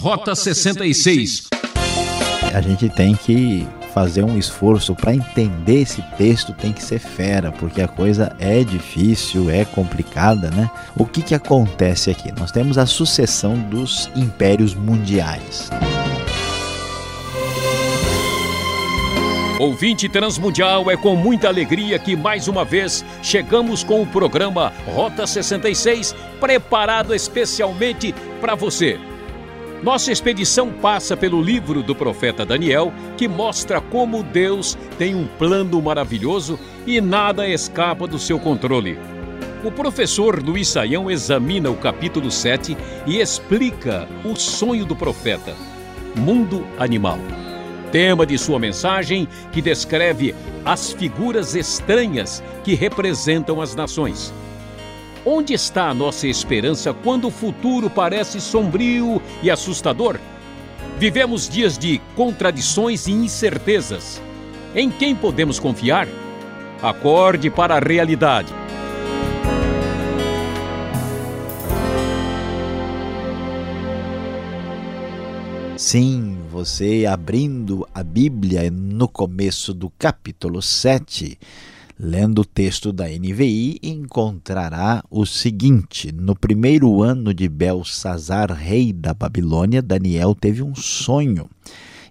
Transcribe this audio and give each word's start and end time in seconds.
Rota 0.00 0.34
66. 0.34 1.48
A 2.54 2.60
gente 2.62 2.88
tem 2.88 3.14
que 3.14 3.68
fazer 3.92 4.24
um 4.24 4.38
esforço 4.38 4.94
para 4.94 5.14
entender 5.14 5.82
esse 5.82 6.00
texto, 6.16 6.54
tem 6.54 6.72
que 6.72 6.82
ser 6.82 6.98
fera, 6.98 7.52
porque 7.52 7.82
a 7.82 7.88
coisa 7.88 8.34
é 8.38 8.64
difícil, 8.64 9.50
é 9.50 9.62
complicada, 9.62 10.50
né? 10.50 10.70
O 10.96 11.04
que, 11.04 11.20
que 11.20 11.34
acontece 11.34 12.10
aqui? 12.10 12.32
Nós 12.32 12.50
temos 12.50 12.78
a 12.78 12.86
sucessão 12.86 13.58
dos 13.58 14.08
impérios 14.16 14.74
mundiais. 14.74 15.68
Ouvinte 19.58 20.08
Transmundial, 20.08 20.90
é 20.90 20.96
com 20.96 21.14
muita 21.14 21.48
alegria 21.48 21.98
que 21.98 22.16
mais 22.16 22.48
uma 22.48 22.64
vez 22.64 23.04
chegamos 23.22 23.84
com 23.84 24.00
o 24.00 24.06
programa 24.06 24.72
Rota 24.86 25.26
66, 25.26 26.16
preparado 26.40 27.14
especialmente 27.14 28.14
para 28.40 28.54
você. 28.54 29.09
Nossa 29.82 30.12
expedição 30.12 30.70
passa 30.70 31.16
pelo 31.16 31.40
livro 31.40 31.82
do 31.82 31.94
profeta 31.94 32.44
Daniel, 32.44 32.92
que 33.16 33.26
mostra 33.26 33.80
como 33.80 34.22
Deus 34.22 34.76
tem 34.98 35.14
um 35.14 35.26
plano 35.26 35.80
maravilhoso 35.80 36.60
e 36.86 37.00
nada 37.00 37.48
escapa 37.48 38.06
do 38.06 38.18
seu 38.18 38.38
controle. 38.38 38.98
O 39.64 39.70
professor 39.70 40.42
Luiz 40.42 40.68
Saião 40.68 41.10
examina 41.10 41.70
o 41.70 41.76
capítulo 41.76 42.30
7 42.30 42.76
e 43.06 43.20
explica 43.20 44.06
o 44.22 44.36
sonho 44.36 44.84
do 44.84 44.94
profeta: 44.94 45.54
Mundo 46.14 46.66
Animal. 46.78 47.18
Tema 47.90 48.26
de 48.26 48.36
sua 48.36 48.58
mensagem 48.58 49.26
que 49.50 49.62
descreve 49.62 50.34
as 50.62 50.92
figuras 50.92 51.54
estranhas 51.54 52.42
que 52.62 52.74
representam 52.74 53.62
as 53.62 53.74
nações. 53.74 54.32
Onde 55.24 55.52
está 55.52 55.90
a 55.90 55.94
nossa 55.94 56.26
esperança 56.26 56.94
quando 56.94 57.28
o 57.28 57.30
futuro 57.30 57.90
parece 57.90 58.40
sombrio 58.40 59.20
e 59.42 59.50
assustador? 59.50 60.18
Vivemos 60.98 61.46
dias 61.46 61.76
de 61.76 62.00
contradições 62.16 63.06
e 63.06 63.12
incertezas. 63.12 64.20
Em 64.74 64.90
quem 64.90 65.14
podemos 65.14 65.58
confiar? 65.58 66.08
Acorde 66.82 67.50
para 67.50 67.76
a 67.76 67.80
realidade. 67.80 68.52
Sim, 75.76 76.38
você 76.50 77.04
abrindo 77.06 77.86
a 77.94 78.02
Bíblia 78.02 78.70
no 78.70 79.08
começo 79.08 79.74
do 79.74 79.90
capítulo 79.98 80.62
7 80.62 81.38
Lendo 82.02 82.38
o 82.40 82.44
texto 82.46 82.94
da 82.94 83.04
NVI, 83.06 83.78
encontrará 83.82 85.04
o 85.10 85.26
seguinte: 85.26 86.10
No 86.10 86.34
primeiro 86.34 87.02
ano 87.02 87.34
de 87.34 87.46
Belsazar, 87.46 88.50
rei 88.50 88.90
da 88.90 89.12
Babilônia, 89.12 89.82
Daniel 89.82 90.34
teve 90.34 90.62
um 90.62 90.74
sonho 90.74 91.46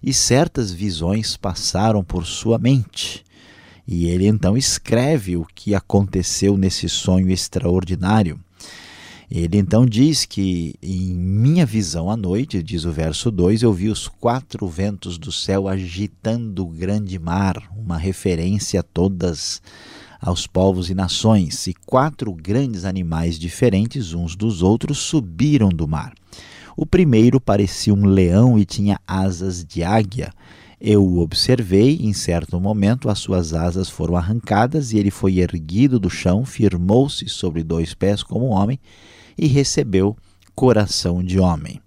e 0.00 0.14
certas 0.14 0.70
visões 0.70 1.36
passaram 1.36 2.04
por 2.04 2.24
sua 2.24 2.56
mente. 2.56 3.24
E 3.84 4.06
ele 4.06 4.28
então 4.28 4.56
escreve 4.56 5.36
o 5.36 5.44
que 5.44 5.74
aconteceu 5.74 6.56
nesse 6.56 6.88
sonho 6.88 7.28
extraordinário. 7.28 8.38
Ele 9.30 9.58
então 9.58 9.86
diz 9.86 10.24
que, 10.24 10.74
em 10.82 11.14
minha 11.14 11.64
visão 11.64 12.10
à 12.10 12.16
noite, 12.16 12.60
diz 12.60 12.84
o 12.84 12.90
verso 12.90 13.30
2, 13.30 13.62
eu 13.62 13.72
vi 13.72 13.88
os 13.88 14.08
quatro 14.08 14.66
ventos 14.66 15.16
do 15.16 15.30
céu 15.30 15.68
agitando 15.68 16.64
o 16.64 16.68
grande 16.68 17.16
mar, 17.16 17.70
uma 17.76 17.96
referência 17.96 18.80
a 18.80 18.82
todas 18.82 19.62
aos 20.20 20.48
povos 20.48 20.90
e 20.90 20.94
nações, 20.94 21.68
e 21.68 21.74
quatro 21.86 22.32
grandes 22.32 22.84
animais 22.84 23.38
diferentes 23.38 24.14
uns 24.14 24.34
dos 24.34 24.64
outros 24.64 24.98
subiram 24.98 25.68
do 25.68 25.86
mar. 25.86 26.12
O 26.76 26.84
primeiro 26.84 27.40
parecia 27.40 27.94
um 27.94 28.06
leão 28.06 28.58
e 28.58 28.64
tinha 28.64 28.98
asas 29.06 29.64
de 29.64 29.84
águia. 29.84 30.32
Eu 30.80 31.04
o 31.04 31.20
observei, 31.20 32.00
em 32.02 32.12
certo 32.12 32.60
momento 32.60 33.08
as 33.08 33.20
suas 33.20 33.54
asas 33.54 33.88
foram 33.88 34.16
arrancadas 34.16 34.92
e 34.92 34.98
ele 34.98 35.10
foi 35.10 35.38
erguido 35.38 36.00
do 36.00 36.10
chão, 36.10 36.44
firmou-se 36.44 37.28
sobre 37.28 37.62
dois 37.62 37.94
pés 37.94 38.24
como 38.24 38.48
um 38.48 38.52
homem 38.52 38.80
e 39.40 39.46
recebeu 39.46 40.14
coração 40.54 41.24
de 41.24 41.40
homem. 41.40 41.80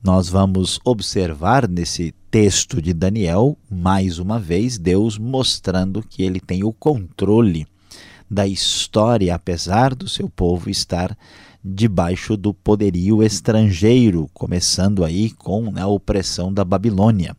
Nós 0.00 0.28
vamos 0.28 0.78
observar 0.84 1.68
nesse 1.68 2.14
texto 2.30 2.80
de 2.80 2.94
Daniel, 2.94 3.58
mais 3.68 4.20
uma 4.20 4.38
vez, 4.38 4.78
Deus 4.78 5.18
mostrando 5.18 6.00
que 6.08 6.22
ele 6.22 6.38
tem 6.38 6.62
o 6.62 6.72
controle 6.72 7.66
da 8.30 8.46
história, 8.46 9.34
apesar 9.34 9.96
do 9.96 10.08
seu 10.08 10.28
povo 10.28 10.70
estar 10.70 11.18
debaixo 11.64 12.36
do 12.36 12.54
poderio 12.54 13.24
estrangeiro, 13.24 14.30
começando 14.32 15.04
aí 15.04 15.30
com 15.30 15.72
a 15.76 15.86
opressão 15.88 16.52
da 16.52 16.64
Babilônia. 16.64 17.36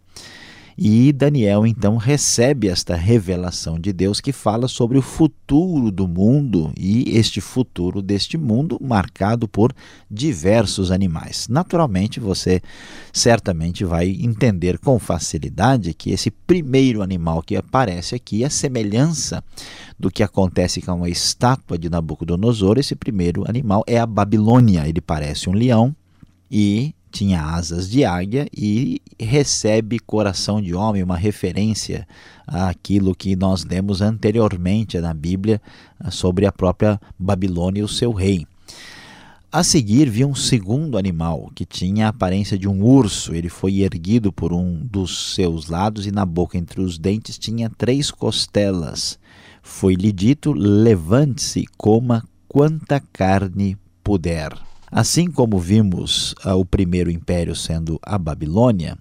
E 0.81 1.11
Daniel 1.11 1.67
então 1.67 1.97
recebe 1.97 2.69
esta 2.69 2.95
revelação 2.95 3.77
de 3.77 3.91
Deus 3.91 4.21
que 4.21 4.31
fala 4.31 4.65
sobre 4.69 4.97
o 4.97 5.01
futuro 5.01 5.91
do 5.91 6.07
mundo 6.07 6.71
e 6.77 7.17
este 7.17 7.41
futuro 7.41 8.01
deste 8.01 8.37
mundo 8.37 8.79
marcado 8.81 9.45
por 9.45 9.73
diversos 10.09 10.89
animais. 10.89 11.49
Naturalmente, 11.49 12.21
você 12.21 12.61
certamente 13.11 13.83
vai 13.83 14.07
entender 14.21 14.79
com 14.79 14.97
facilidade 14.97 15.93
que 15.93 16.11
esse 16.11 16.31
primeiro 16.31 17.01
animal 17.01 17.41
que 17.41 17.57
aparece 17.57 18.15
aqui 18.15 18.45
é 18.45 18.49
semelhança 18.49 19.43
do 19.99 20.09
que 20.09 20.23
acontece 20.23 20.81
com 20.81 21.03
a 21.03 21.09
estátua 21.09 21.77
de 21.77 21.89
Nabucodonosor. 21.89 22.77
Esse 22.77 22.95
primeiro 22.95 23.43
animal 23.49 23.83
é 23.85 23.99
a 23.99 24.05
Babilônia. 24.05 24.87
Ele 24.87 25.01
parece 25.01 25.49
um 25.49 25.53
leão 25.53 25.93
e 26.49 26.95
tinha 27.11 27.41
asas 27.41 27.89
de 27.89 28.05
águia 28.05 28.47
e 28.55 29.01
recebe 29.19 29.99
coração 29.99 30.61
de 30.61 30.73
homem, 30.73 31.03
uma 31.03 31.17
referência 31.17 32.07
àquilo 32.47 33.15
que 33.15 33.35
nós 33.35 33.63
lemos 33.63 34.01
anteriormente 34.01 34.99
na 34.99 35.13
Bíblia 35.13 35.61
sobre 36.11 36.45
a 36.45 36.51
própria 36.51 36.99
Babilônia 37.17 37.81
e 37.81 37.83
o 37.83 37.87
seu 37.87 38.11
rei. 38.11 38.45
A 39.51 39.63
seguir 39.63 40.07
vi 40.11 40.23
um 40.23 40.35
segundo 40.35 40.95
animal 40.95 41.49
que 41.55 41.65
tinha 41.65 42.05
a 42.05 42.09
aparência 42.09 42.55
de 42.55 42.67
um 42.67 42.83
urso. 42.83 43.33
Ele 43.33 43.49
foi 43.49 43.79
erguido 43.79 44.31
por 44.31 44.53
um 44.53 44.85
dos 44.85 45.33
seus 45.33 45.67
lados 45.67 46.05
e 46.05 46.11
na 46.11 46.23
boca 46.23 46.55
entre 46.55 46.79
os 46.79 46.99
dentes 46.99 47.35
tinha 47.39 47.67
três 47.67 48.11
costelas. 48.11 49.17
Foi-lhe 49.63 50.11
dito: 50.11 50.53
levante-se, 50.53 51.65
coma 51.77 52.23
quanta 52.47 53.01
carne 53.11 53.75
puder. 54.03 54.68
Assim 54.91 55.29
como 55.29 55.59
vimos 55.59 56.33
uh, 56.45 56.53
o 56.53 56.65
primeiro 56.65 57.11
império 57.11 57.55
sendo 57.55 57.99
a 58.01 58.17
Babilônia, 58.17 58.97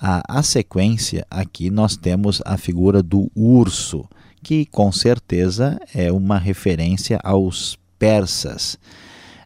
a 0.00 0.44
sequência 0.44 1.26
aqui 1.28 1.70
nós 1.70 1.96
temos 1.96 2.40
a 2.44 2.56
figura 2.56 3.02
do 3.02 3.28
urso, 3.34 4.08
que 4.44 4.64
com 4.66 4.92
certeza 4.92 5.80
é 5.92 6.12
uma 6.12 6.38
referência 6.38 7.18
aos 7.24 7.76
persas. 7.98 8.78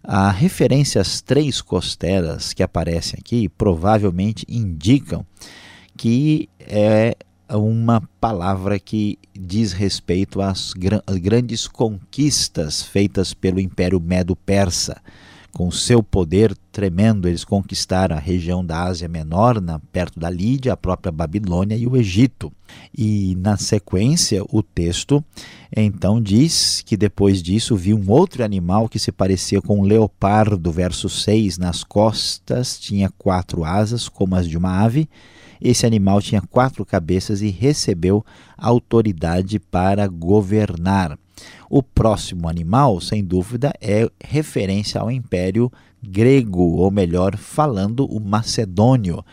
A 0.05 0.31
referência 0.31 1.01
às 1.01 1.23
três 1.23 1.63
costelas 1.63 2.53
que 2.53 2.63
aparecem 2.63 3.19
aqui 3.19 3.49
provavelmente 3.49 4.45
indicam 4.47 5.25
que 5.97 6.51
é 6.61 7.17
uma 7.49 8.03
palavra 8.21 8.79
que 8.79 9.19
diz 9.33 9.73
respeito 9.73 10.43
às 10.43 10.75
grandes 10.75 11.67
conquistas 11.67 12.83
feitas 12.83 13.33
pelo 13.33 13.61
Império 13.61 14.01
Medo-Persa 14.01 15.01
com 15.53 15.71
seu 15.71 16.03
poder 16.03 16.57
tremendo, 16.73 17.29
eles 17.29 17.45
conquistaram 17.45 18.17
a 18.17 18.19
região 18.19 18.65
da 18.65 18.85
Ásia 18.85 19.07
Menor, 19.07 19.61
na, 19.61 19.79
perto 19.79 20.19
da 20.19 20.31
Lídia, 20.31 20.73
a 20.73 20.77
própria 20.77 21.13
Babilônia 21.13 21.77
e 21.77 21.87
o 21.87 21.97
Egito. 21.97 22.51
E 22.97 23.37
na 23.39 23.59
sequência, 23.59 24.43
o 24.49 24.63
texto 24.63 25.23
então 25.75 26.21
diz 26.21 26.83
que 26.85 26.97
depois 26.97 27.43
disso 27.43 27.77
viu 27.77 27.99
um 27.99 28.11
outro 28.11 28.43
animal 28.43 28.89
que 28.89 28.99
se 28.99 29.13
parecia 29.13 29.61
com 29.61 29.81
um 29.81 29.83
leopardo, 29.83 30.73
verso 30.73 31.09
6, 31.09 31.59
nas 31.59 31.85
costas 31.85 32.79
tinha 32.79 33.11
quatro 33.19 33.63
asas, 33.63 34.09
como 34.09 34.35
as 34.35 34.49
de 34.49 34.57
uma 34.57 34.83
ave. 34.83 35.09
Esse 35.61 35.87
animal 35.87 36.21
tinha 36.21 36.41
quatro 36.41 36.85
cabeças 36.85 37.41
e 37.43 37.49
recebeu 37.49 38.25
autoridade 38.57 39.59
para 39.59 40.09
governar. 40.09 41.19
O 41.69 41.83
próximo 41.83 42.49
animal, 42.49 43.01
sem 43.01 43.25
dúvida, 43.25 43.73
é 43.81 44.09
referência 44.23 45.01
ao 45.01 45.11
Império 45.11 45.71
Grego, 46.03 46.63
ou 46.63 46.91
melhor, 46.91 47.37
falando 47.37 48.05
o 48.07 48.21
macedônio. 48.21 49.25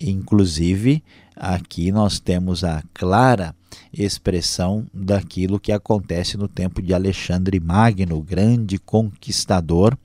Inclusive, 0.00 1.02
aqui 1.36 1.90
nós 1.92 2.18
temos 2.18 2.64
a 2.64 2.82
clara 2.92 3.54
expressão 3.92 4.86
daquilo 4.92 5.60
que 5.60 5.72
acontece 5.72 6.36
no 6.36 6.48
tempo 6.48 6.82
de 6.82 6.92
Alexandre 6.92 7.58
Magno, 7.60 8.16
o 8.16 8.22
grande 8.22 8.78
conquistador 8.78 9.96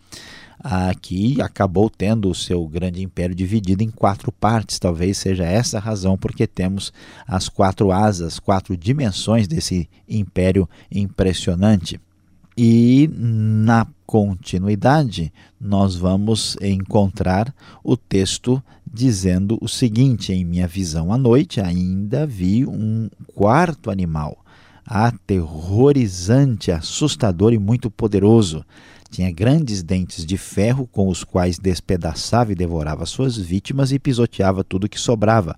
que 1.01 1.41
acabou 1.41 1.89
tendo 1.89 2.29
o 2.29 2.35
seu 2.35 2.65
grande 2.67 3.03
império 3.03 3.35
dividido 3.35 3.83
em 3.83 3.89
quatro 3.89 4.31
partes. 4.31 4.79
Talvez 4.79 5.17
seja 5.17 5.43
essa 5.43 5.77
a 5.77 5.81
razão 5.81 6.17
porque 6.17 6.47
temos 6.47 6.93
as 7.27 7.49
quatro 7.49 7.91
asas, 7.91 8.39
quatro 8.39 8.77
dimensões 8.77 9.47
desse 9.47 9.89
império 10.07 10.67
impressionante. 10.91 11.99
E 12.55 13.09
na 13.13 13.87
continuidade, 14.05 15.33
nós 15.59 15.95
vamos 15.95 16.55
encontrar 16.61 17.53
o 17.83 17.97
texto 17.97 18.63
dizendo 18.91 19.57
o 19.59 19.67
seguinte: 19.67 20.31
Em 20.31 20.45
minha 20.45 20.67
visão 20.67 21.11
à 21.11 21.17
noite, 21.17 21.59
ainda 21.59 22.27
vi 22.27 22.63
um 22.63 23.09
quarto 23.33 23.89
animal, 23.89 24.37
aterrorizante, 24.85 26.71
assustador 26.71 27.53
e 27.53 27.57
muito 27.57 27.89
poderoso. 27.89 28.63
Tinha 29.13 29.31
grandes 29.31 29.83
dentes 29.83 30.25
de 30.25 30.37
ferro 30.37 30.87
com 30.87 31.07
os 31.07 31.23
quais 31.23 31.59
despedaçava 31.59 32.51
e 32.51 32.55
devorava 32.55 33.05
suas 33.05 33.37
vítimas 33.37 33.91
e 33.91 33.99
pisoteava 33.99 34.63
tudo 34.63 34.89
que 34.89 34.99
sobrava. 34.99 35.55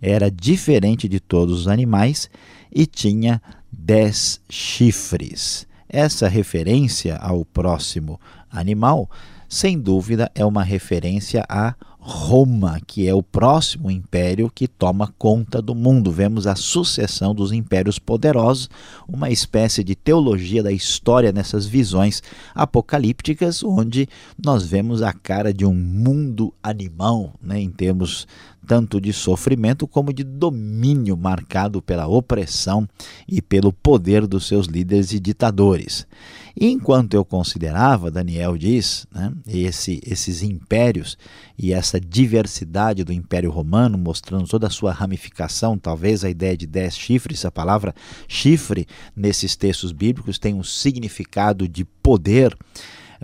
Era 0.00 0.30
diferente 0.30 1.08
de 1.08 1.18
todos 1.18 1.62
os 1.62 1.66
animais 1.66 2.30
e 2.72 2.86
tinha 2.86 3.42
dez 3.72 4.40
chifres. 4.48 5.66
Essa 5.88 6.28
referência 6.28 7.16
ao 7.16 7.44
próximo 7.44 8.20
animal, 8.48 9.10
sem 9.48 9.76
dúvida, 9.76 10.30
é 10.32 10.44
uma 10.44 10.62
referência 10.62 11.44
a 11.48 11.74
Roma, 12.06 12.78
que 12.86 13.08
é 13.08 13.14
o 13.14 13.22
próximo 13.22 13.90
império 13.90 14.52
que 14.54 14.68
toma 14.68 15.14
conta 15.16 15.62
do 15.62 15.74
mundo. 15.74 16.12
Vemos 16.12 16.46
a 16.46 16.54
sucessão 16.54 17.34
dos 17.34 17.50
impérios 17.50 17.98
poderosos, 17.98 18.68
uma 19.08 19.30
espécie 19.30 19.82
de 19.82 19.94
teologia 19.94 20.62
da 20.62 20.70
história 20.70 21.32
nessas 21.32 21.64
visões 21.64 22.22
apocalípticas, 22.54 23.64
onde 23.64 24.06
nós 24.36 24.66
vemos 24.66 25.00
a 25.00 25.14
cara 25.14 25.50
de 25.50 25.64
um 25.64 25.72
mundo 25.72 26.52
animal, 26.62 27.32
né, 27.40 27.58
em 27.58 27.70
termos 27.70 28.26
tanto 28.66 29.00
de 29.00 29.12
sofrimento 29.12 29.86
como 29.86 30.12
de 30.12 30.24
domínio 30.24 31.16
marcado 31.16 31.80
pela 31.80 32.06
opressão 32.06 32.86
e 33.26 33.40
pelo 33.40 33.72
poder 33.72 34.26
dos 34.26 34.46
seus 34.46 34.66
líderes 34.66 35.12
e 35.12 35.20
ditadores. 35.20 36.06
E 36.56 36.70
enquanto 36.70 37.14
eu 37.14 37.24
considerava, 37.24 38.10
Daniel 38.10 38.56
diz, 38.56 39.06
né, 39.12 39.32
esse, 39.46 40.00
esses 40.06 40.42
impérios 40.42 41.18
e 41.58 41.72
essa 41.72 42.00
diversidade 42.00 43.02
do 43.02 43.12
Império 43.12 43.50
Romano, 43.50 43.98
mostrando 43.98 44.46
toda 44.46 44.68
a 44.68 44.70
sua 44.70 44.92
ramificação, 44.92 45.76
talvez 45.76 46.24
a 46.24 46.30
ideia 46.30 46.56
de 46.56 46.66
dez 46.66 46.96
chifres, 46.96 47.44
a 47.44 47.50
palavra 47.50 47.92
chifre 48.28 48.86
nesses 49.16 49.56
textos 49.56 49.90
bíblicos 49.90 50.38
tem 50.38 50.54
um 50.54 50.62
significado 50.62 51.68
de 51.68 51.84
poder 51.84 52.56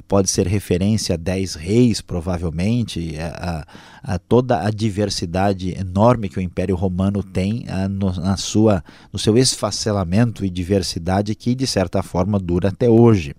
pode 0.06 0.30
ser 0.30 0.46
referência 0.46 1.14
a 1.14 1.18
dez 1.18 1.54
reis, 1.54 2.00
provavelmente, 2.00 3.16
a, 3.18 3.66
a, 4.02 4.14
a 4.14 4.18
toda 4.18 4.62
a 4.64 4.70
diversidade 4.70 5.78
enorme 5.78 6.28
que 6.28 6.38
o 6.38 6.42
Império 6.42 6.76
Romano 6.76 7.22
tem 7.22 7.64
a, 7.68 7.88
no, 7.88 8.12
na 8.12 8.36
sua, 8.36 8.82
no 9.12 9.18
seu 9.18 9.36
esfacelamento 9.36 10.44
e 10.44 10.50
diversidade 10.50 11.34
que, 11.34 11.54
de 11.54 11.66
certa 11.66 12.02
forma, 12.02 12.38
dura 12.38 12.68
até 12.68 12.88
hoje. 12.88 13.34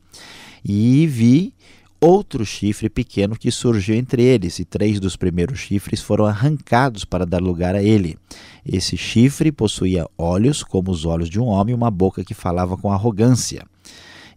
E 0.64 1.08
vi 1.08 1.54
outro 2.00 2.44
chifre 2.44 2.90
pequeno 2.90 3.38
que 3.38 3.52
surgiu 3.52 3.96
entre 3.96 4.24
eles, 4.24 4.58
e 4.58 4.66
três 4.66 5.00
dos 5.00 5.16
primeiros 5.16 5.60
chifres 5.60 6.02
foram 6.02 6.26
arrancados 6.26 7.06
para 7.06 7.26
dar 7.26 7.42
lugar 7.42 7.76
a 7.76 7.84
ele. 7.84 8.18
Esse 8.66 8.98
chifre 8.98 9.52
possuía 9.52 10.08
olhos 10.18 10.64
como 10.64 10.90
os 10.90 11.06
olhos 11.06 11.30
de 11.30 11.40
um 11.40 11.46
homem 11.46 11.74
e 11.74 11.76
uma 11.76 11.92
boca 11.92 12.24
que 12.24 12.34
falava 12.34 12.76
com 12.76 12.92
arrogância. 12.92 13.66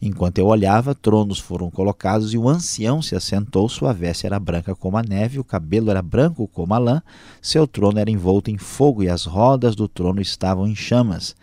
Enquanto 0.01 0.39
eu 0.39 0.47
olhava, 0.47 0.95
tronos 0.95 1.39
foram 1.39 1.71
colocados 1.71 2.35
e 2.35 2.39
o 2.39 2.49
ancião 2.49 3.01
se 3.01 3.15
assentou. 3.15 3.69
Sua 3.69 3.93
veste 3.93 4.27
era 4.27 4.39
branca 4.39 4.75
como 4.75 4.97
a 4.97 5.03
neve, 5.03 5.39
o 5.39 5.45
cabelo 5.45 5.91
era 5.91 6.03
branco 6.03 6.49
como 6.49 6.75
a 6.75 6.79
lã, 6.79 7.03
seu 7.41 7.67
trono 7.67 7.99
era 7.99 8.11
envolto 8.11 8.51
em 8.51 8.59
fogo 8.59 9.03
e 9.03 9.09
as 9.09 9.25
rodas 9.25 9.75
do 9.75 9.89
trono 9.89 10.21
estavam 10.21 10.67
em 10.67 10.75
chamas. 10.75 11.35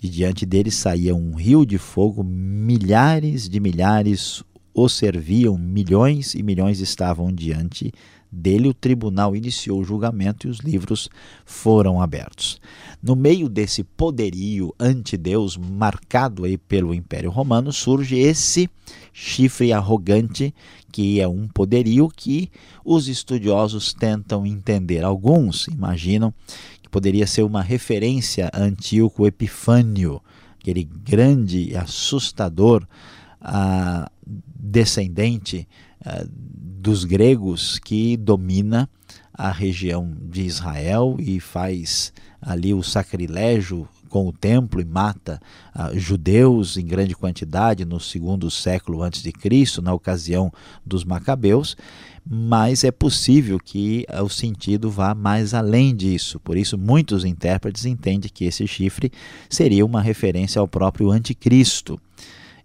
De 0.00 0.08
diante 0.08 0.46
dele 0.46 0.70
saía 0.70 1.14
um 1.14 1.34
rio 1.34 1.66
de 1.66 1.76
fogo, 1.76 2.22
milhares 2.24 3.48
de 3.48 3.60
milhares 3.60 4.42
o 4.72 4.88
serviam, 4.88 5.58
milhões 5.58 6.34
e 6.34 6.42
milhões 6.42 6.80
estavam 6.80 7.32
diante 7.32 7.92
dele, 8.30 8.68
o 8.68 8.74
tribunal 8.74 9.34
iniciou 9.34 9.80
o 9.80 9.84
julgamento 9.84 10.46
e 10.46 10.50
os 10.50 10.58
livros 10.58 11.08
foram 11.44 12.00
abertos. 12.00 12.60
No 13.02 13.16
meio 13.16 13.48
desse 13.48 13.82
poderio 13.82 14.74
ante-Deus 14.78 15.56
marcado 15.56 16.44
aí 16.44 16.56
pelo 16.56 16.94
Império 16.94 17.30
Romano, 17.30 17.72
surge 17.72 18.18
esse 18.18 18.68
chifre 19.12 19.72
arrogante, 19.72 20.54
que 20.92 21.20
é 21.20 21.26
um 21.26 21.48
poderio 21.48 22.08
que 22.08 22.50
os 22.84 23.08
estudiosos 23.08 23.92
tentam 23.92 24.46
entender. 24.46 25.04
Alguns 25.04 25.66
imaginam 25.68 26.32
que 26.82 26.88
poderia 26.88 27.26
ser 27.26 27.42
uma 27.42 27.62
referência 27.62 28.50
a 28.52 28.60
Antíoco 28.60 29.26
Epifânio, 29.26 30.20
aquele 30.60 30.84
grande 30.84 31.70
e 31.70 31.76
assustador 31.76 32.86
ah, 33.40 34.10
descendente 34.26 35.66
dos 36.34 37.04
gregos 37.04 37.78
que 37.78 38.16
domina 38.16 38.88
a 39.32 39.50
região 39.50 40.14
de 40.22 40.42
Israel 40.42 41.16
e 41.18 41.40
faz 41.40 42.12
ali 42.40 42.72
o 42.74 42.82
sacrilégio 42.82 43.88
com 44.10 44.26
o 44.26 44.32
templo 44.32 44.80
e 44.80 44.84
mata 44.84 45.40
uh, 45.74 45.96
judeus 45.98 46.76
em 46.76 46.84
grande 46.84 47.14
quantidade 47.14 47.84
no 47.84 48.00
segundo 48.00 48.50
século 48.50 49.02
antes 49.02 49.22
de 49.22 49.32
Cristo, 49.32 49.80
na 49.80 49.94
ocasião 49.94 50.52
dos 50.84 51.04
macabeus, 51.04 51.76
mas 52.28 52.82
é 52.82 52.90
possível 52.90 53.58
que 53.58 54.04
uh, 54.10 54.24
o 54.24 54.28
sentido 54.28 54.90
vá 54.90 55.14
mais 55.14 55.54
além 55.54 55.94
disso. 55.94 56.40
Por 56.40 56.56
isso, 56.56 56.76
muitos 56.76 57.24
intérpretes 57.24 57.86
entendem 57.86 58.30
que 58.32 58.44
esse 58.44 58.66
chifre 58.66 59.12
seria 59.48 59.86
uma 59.86 60.02
referência 60.02 60.60
ao 60.60 60.68
próprio 60.68 61.10
anticristo. 61.10 61.98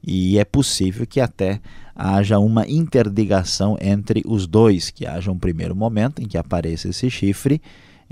E 0.06 0.38
é 0.38 0.46
possível 0.46 1.06
que 1.06 1.20
até 1.20 1.62
haja 1.96 2.38
uma 2.40 2.68
interligação 2.68 3.78
entre 3.80 4.22
os 4.26 4.46
dois, 4.46 4.90
que 4.90 5.06
haja 5.06 5.32
um 5.32 5.40
primeiro 5.40 5.76
momento 5.76 6.22
em 6.22 6.28
que 6.28 6.38
apareça 6.38 6.90
esse 6.90 7.10
chifre 7.10 7.62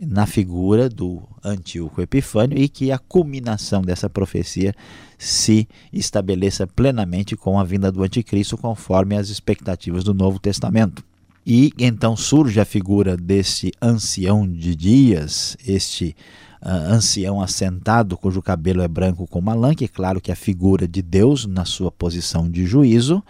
na 0.01 0.25
figura 0.25 0.89
do 0.89 1.21
Antíoco 1.43 2.01
Epifânio 2.01 2.57
e 2.57 2.67
que 2.67 2.91
a 2.91 2.97
culminação 2.97 3.81
dessa 3.81 4.09
profecia 4.09 4.73
se 5.17 5.67
estabeleça 5.91 6.65
plenamente 6.65 7.35
com 7.35 7.59
a 7.59 7.63
vinda 7.63 7.91
do 7.91 8.03
anticristo 8.03 8.57
conforme 8.57 9.15
as 9.15 9.29
expectativas 9.29 10.03
do 10.03 10.13
Novo 10.13 10.39
Testamento. 10.39 11.03
E 11.45 11.73
então 11.77 12.15
surge 12.15 12.59
a 12.59 12.65
figura 12.65 13.17
desse 13.17 13.71
ancião 13.81 14.47
de 14.47 14.75
dias, 14.75 15.57
este 15.67 16.15
uh, 16.61 16.69
ancião 16.69 17.41
assentado 17.41 18.17
cujo 18.17 18.41
cabelo 18.41 18.81
é 18.81 18.87
branco 18.87 19.27
como 19.27 19.49
a 19.49 19.53
lã, 19.53 19.75
que 19.75 19.85
é 19.85 19.89
claro 19.89 20.21
que 20.21 20.31
é 20.31 20.33
a 20.33 20.37
figura 20.37 20.87
de 20.87 21.01
Deus 21.01 21.45
na 21.45 21.65
sua 21.65 21.91
posição 21.91 22.49
de 22.49 22.65
juízo, 22.65 23.21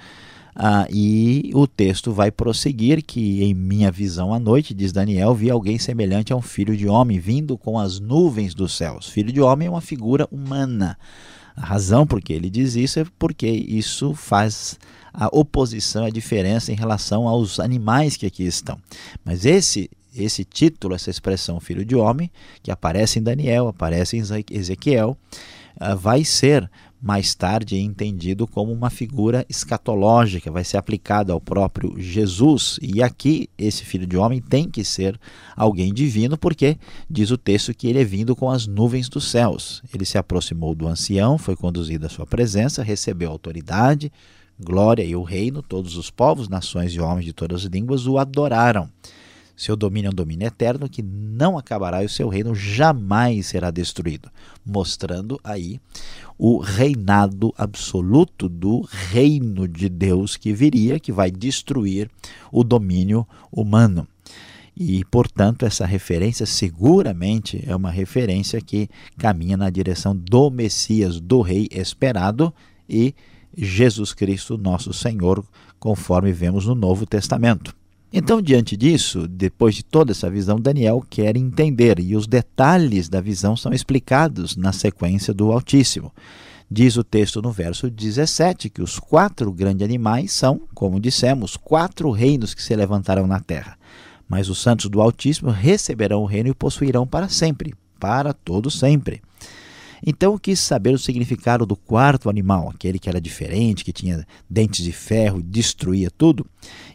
ah, 0.55 0.87
e 0.89 1.51
o 1.53 1.65
texto 1.65 2.11
vai 2.11 2.31
prosseguir 2.31 3.03
que, 3.03 3.43
em 3.43 3.53
minha 3.53 3.91
visão 3.91 4.33
à 4.33 4.39
noite, 4.39 4.73
diz 4.73 4.91
Daniel, 4.91 5.33
vi 5.33 5.49
alguém 5.49 5.79
semelhante 5.79 6.31
a 6.31 6.35
um 6.35 6.41
filho 6.41 6.77
de 6.77 6.87
homem 6.87 7.19
vindo 7.19 7.57
com 7.57 7.79
as 7.79 7.99
nuvens 7.99 8.53
dos 8.53 8.75
céus. 8.75 9.07
Filho 9.09 9.31
de 9.31 9.41
homem 9.41 9.67
é 9.67 9.71
uma 9.71 9.81
figura 9.81 10.27
humana. 10.31 10.97
A 11.55 11.65
razão 11.65 12.05
por 12.05 12.21
que 12.21 12.33
ele 12.33 12.49
diz 12.49 12.75
isso 12.75 12.99
é 12.99 13.05
porque 13.17 13.47
isso 13.47 14.13
faz 14.13 14.77
a 15.13 15.27
oposição, 15.31 16.05
a 16.05 16.09
diferença 16.09 16.71
em 16.71 16.75
relação 16.75 17.27
aos 17.27 17.59
animais 17.59 18.17
que 18.17 18.25
aqui 18.25 18.43
estão. 18.43 18.77
Mas 19.23 19.45
esse 19.45 19.89
esse 20.15 20.45
título, 20.45 20.93
essa 20.93 21.09
expressão 21.09 21.59
filho 21.59 21.83
de 21.83 21.95
homem, 21.95 22.29
que 22.61 22.69
aparece 22.69 23.17
em 23.17 23.23
Daniel, 23.23 23.67
aparece 23.67 24.15
em 24.15 24.21
Ezequiel, 24.51 25.17
ah, 25.79 25.95
vai 25.95 26.23
ser 26.23 26.69
mais 27.03 27.35
tarde 27.35 27.77
entendido 27.77 28.47
como 28.47 28.71
uma 28.71 28.89
figura 28.89 29.45
escatológica, 29.49 30.49
vai 30.49 30.63
ser 30.63 30.77
aplicado 30.77 31.33
ao 31.33 31.41
próprio 31.41 31.99
Jesus. 31.99 32.79
E 32.81 33.03
aqui, 33.03 33.49
esse 33.57 33.83
filho 33.83 34.07
de 34.07 34.15
homem 34.15 34.39
tem 34.39 34.69
que 34.69 34.85
ser 34.85 35.19
alguém 35.53 35.93
divino, 35.93 36.37
porque 36.37 36.77
diz 37.09 37.29
o 37.29 37.37
texto 37.37 37.73
que 37.73 37.87
ele 37.87 37.99
é 37.99 38.05
vindo 38.05 38.33
com 38.37 38.49
as 38.49 38.65
nuvens 38.65 39.09
dos 39.09 39.29
céus. 39.29 39.83
Ele 39.93 40.05
se 40.05 40.17
aproximou 40.17 40.73
do 40.73 40.87
ancião, 40.87 41.37
foi 41.37 41.57
conduzido 41.57 42.05
à 42.05 42.09
sua 42.09 42.25
presença, 42.25 42.81
recebeu 42.81 43.29
autoridade, 43.29 44.09
glória 44.57 45.03
e 45.03 45.13
o 45.13 45.23
reino. 45.23 45.61
Todos 45.61 45.97
os 45.97 46.09
povos, 46.09 46.47
nações 46.47 46.93
e 46.93 47.01
homens 47.01 47.25
de 47.25 47.33
todas 47.33 47.65
as 47.65 47.69
línguas 47.69 48.07
o 48.07 48.17
adoraram. 48.17 48.89
Seu 49.55 49.75
domínio 49.75 50.07
é 50.07 50.11
um 50.11 50.15
domínio 50.15 50.47
eterno 50.47 50.89
que 50.89 51.03
não 51.03 51.57
acabará 51.57 52.01
e 52.01 52.07
o 52.07 52.09
seu 52.09 52.27
reino 52.27 52.55
jamais 52.55 53.47
será 53.47 53.69
destruído, 53.69 54.29
mostrando 54.65 55.39
aí 55.43 55.79
o 56.37 56.57
reinado 56.57 57.53
absoluto 57.57 58.49
do 58.49 58.81
reino 58.81 59.67
de 59.67 59.87
Deus 59.87 60.35
que 60.35 60.53
viria, 60.53 60.99
que 60.99 61.11
vai 61.11 61.29
destruir 61.29 62.09
o 62.51 62.63
domínio 62.63 63.27
humano. 63.51 64.07
E, 64.75 65.05
portanto, 65.05 65.67
essa 65.67 65.85
referência 65.85 66.47
seguramente 66.47 67.63
é 67.67 67.75
uma 67.75 67.91
referência 67.91 68.59
que 68.59 68.89
caminha 69.19 69.55
na 69.55 69.69
direção 69.69 70.15
do 70.15 70.49
Messias, 70.49 71.19
do 71.19 71.41
Rei 71.41 71.67
esperado 71.71 72.51
e 72.89 73.13
Jesus 73.55 74.13
Cristo, 74.13 74.57
nosso 74.57 74.91
Senhor, 74.91 75.45
conforme 75.79 76.33
vemos 76.33 76.65
no 76.65 76.73
Novo 76.73 77.05
Testamento. 77.05 77.82
Então, 78.15 78.39
diante 78.39 78.77
disso, 78.77 79.27
depois 79.27 79.73
de 79.73 79.83
toda 79.83 80.11
essa 80.11 80.29
visão, 80.29 80.59
Daniel 80.59 81.03
quer 81.09 81.35
entender, 81.35 81.99
e 81.99 82.15
os 82.15 82.27
detalhes 82.27 83.09
da 83.09 83.19
visão 83.19 83.57
são 83.57 83.73
explicados 83.73 84.55
na 84.55 84.71
sequência 84.71 85.33
do 85.33 85.51
Altíssimo. 85.51 86.11
Diz 86.69 86.95
o 86.95 87.03
texto 87.03 87.41
no 87.41 87.51
verso 87.51 87.89
17 87.89 88.69
que 88.69 88.83
os 88.83 88.99
quatro 88.99 89.51
grandes 89.51 89.83
animais 89.83 90.31
são, 90.31 90.61
como 90.75 90.99
dissemos, 90.99 91.57
quatro 91.57 92.11
reinos 92.11 92.53
que 92.53 92.61
se 92.61 92.75
levantarão 92.75 93.25
na 93.25 93.39
terra. 93.39 93.79
Mas 94.29 94.47
os 94.47 94.61
santos 94.61 94.91
do 94.91 95.01
Altíssimo 95.01 95.49
receberão 95.49 96.21
o 96.21 96.27
reino 96.27 96.49
e 96.49 96.53
possuirão 96.53 97.07
para 97.07 97.27
sempre, 97.29 97.73
para 97.99 98.31
todo 98.31 98.69
sempre. 98.69 99.23
Então 100.05 100.37
quis 100.37 100.59
saber 100.59 100.93
o 100.93 100.99
significado 100.99 101.65
do 101.65 101.77
quarto 101.77 102.29
animal, 102.29 102.69
aquele 102.69 102.99
que 102.99 103.07
era 103.07 103.21
diferente, 103.21 103.85
que 103.85 103.93
tinha 103.93 104.27
dentes 104.49 104.83
de 104.83 104.91
ferro 104.91 105.39
e 105.39 105.43
destruía 105.43 106.11
tudo, 106.11 106.45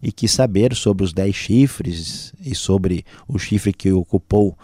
e 0.03 0.13
quis 0.13 0.31
saber 0.31 0.75
sobre 0.75 1.05
os 1.05 1.13
dez 1.13 1.35
chifres 1.35 2.35
e 2.45 2.55
sobre 2.55 3.05
o 3.27 3.39
chifre 3.39 3.73
que 3.73 3.91
ocupou 3.91 4.57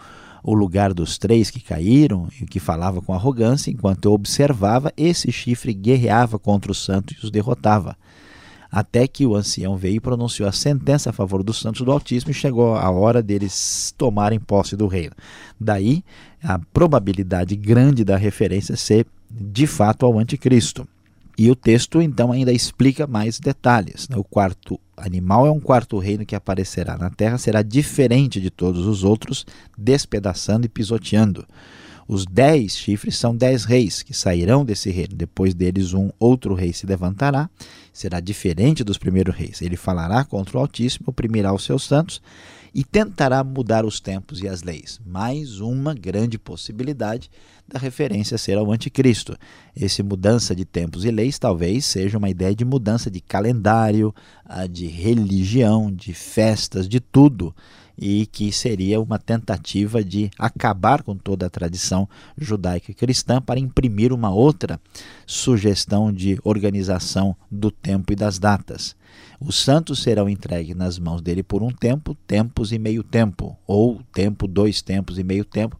o 0.43 0.53
lugar 0.53 0.93
dos 0.93 1.17
três 1.17 1.49
que 1.49 1.59
caíram 1.59 2.27
e 2.39 2.45
que 2.45 2.59
falava 2.59 3.01
com 3.01 3.13
arrogância, 3.13 3.71
enquanto 3.71 4.05
eu 4.05 4.13
observava, 4.13 4.93
esse 4.95 5.31
chifre 5.31 5.73
guerreava 5.73 6.37
contra 6.37 6.71
os 6.71 6.85
santos 6.85 7.17
e 7.17 7.25
os 7.25 7.31
derrotava. 7.31 7.97
Até 8.75 9.07
que 9.07 9.25
o 9.25 9.37
ancião 9.37 9.77
veio 9.77 9.95
e 9.95 9.99
pronunciou 10.01 10.49
a 10.49 10.51
sentença 10.51 11.09
a 11.09 11.13
favor 11.13 11.41
dos 11.41 11.61
santos 11.61 11.79
do 11.83 11.93
Altíssimo 11.93 12.31
e 12.31 12.33
chegou 12.33 12.75
a 12.75 12.91
hora 12.91 13.23
deles 13.23 13.95
tomarem 13.97 14.37
posse 14.37 14.75
do 14.75 14.85
reino. 14.85 15.15
Daí 15.57 16.03
a 16.43 16.59
probabilidade 16.59 17.55
grande 17.55 18.03
da 18.03 18.17
referência 18.17 18.75
ser 18.75 19.07
de 19.31 19.65
fato 19.65 20.05
ao 20.05 20.19
anticristo. 20.19 20.85
E 21.37 21.49
o 21.49 21.55
texto 21.55 22.01
então 22.01 22.33
ainda 22.33 22.51
explica 22.51 23.07
mais 23.07 23.39
detalhes. 23.39 24.09
Né? 24.09 24.17
O 24.17 24.25
quarto 24.25 24.77
animal 24.97 25.47
é 25.47 25.51
um 25.51 25.59
quarto 25.61 25.97
reino 25.97 26.25
que 26.25 26.35
aparecerá 26.35 26.97
na 26.97 27.09
terra, 27.09 27.37
será 27.37 27.61
diferente 27.61 28.41
de 28.41 28.49
todos 28.49 28.85
os 28.85 29.05
outros, 29.05 29.45
despedaçando 29.77 30.65
e 30.65 30.69
pisoteando. 30.69 31.45
Os 32.07 32.25
dez 32.25 32.77
chifres 32.77 33.17
são 33.17 33.35
dez 33.35 33.63
reis 33.63 34.03
que 34.03 34.13
sairão 34.13 34.63
desse 34.63 34.91
reino. 34.91 35.15
Depois 35.15 35.53
deles, 35.55 35.93
um 35.93 36.11
outro 36.19 36.53
rei 36.53 36.71
se 36.71 36.85
levantará, 36.85 37.49
será 37.91 38.19
diferente 38.19 38.83
dos 38.83 38.97
primeiros 38.97 39.35
reis. 39.35 39.61
Ele 39.61 39.75
falará 39.75 40.23
contra 40.23 40.57
o 40.57 40.61
Altíssimo, 40.61 41.05
oprimirá 41.07 41.51
os 41.51 41.63
seus 41.63 41.83
santos 41.83 42.21
e 42.75 42.83
tentará 42.83 43.41
mudar 43.43 43.85
os 43.85 43.99
tempos 44.01 44.41
e 44.41 44.47
as 44.47 44.61
leis. 44.61 44.99
Mais 45.05 45.61
uma 45.61 45.95
grande 45.95 46.37
possibilidade 46.37 47.31
da 47.67 47.79
referência 47.79 48.37
ser 48.37 48.57
ao 48.57 48.69
anticristo. 48.69 49.35
Esse 49.75 50.03
mudança 50.03 50.53
de 50.53 50.65
tempos 50.65 51.05
e 51.05 51.09
leis 51.09 51.39
talvez 51.39 51.85
seja 51.85 52.17
uma 52.17 52.29
ideia 52.29 52.53
de 52.53 52.65
mudança 52.65 53.09
de 53.09 53.21
calendário, 53.21 54.13
de 54.69 54.87
religião, 54.87 55.89
de 55.91 56.13
festas, 56.13 56.87
de 56.87 56.99
tudo 56.99 57.55
e 57.97 58.25
que 58.25 58.51
seria 58.51 58.99
uma 58.99 59.17
tentativa 59.17 60.03
de 60.03 60.29
acabar 60.37 61.03
com 61.03 61.15
toda 61.15 61.45
a 61.45 61.49
tradição 61.49 62.07
judaica 62.37 62.93
cristã 62.93 63.41
para 63.41 63.59
imprimir 63.59 64.11
uma 64.11 64.29
outra 64.29 64.79
sugestão 65.25 66.11
de 66.11 66.39
organização 66.43 67.35
do 67.49 67.71
tempo 67.71 68.11
e 68.13 68.15
das 68.15 68.37
datas. 68.39 68.95
Os 69.39 69.55
santos 69.57 70.01
serão 70.01 70.29
entregues 70.29 70.75
nas 70.75 70.99
mãos 70.99 71.21
dele 71.21 71.43
por 71.43 71.61
um 71.63 71.71
tempo, 71.71 72.15
tempos 72.27 72.71
e 72.71 72.79
meio 72.79 73.03
tempo, 73.03 73.57
ou 73.67 74.01
tempo, 74.13 74.47
dois 74.47 74.81
tempos 74.81 75.17
e 75.19 75.23
meio 75.23 75.45
tempo, 75.45 75.77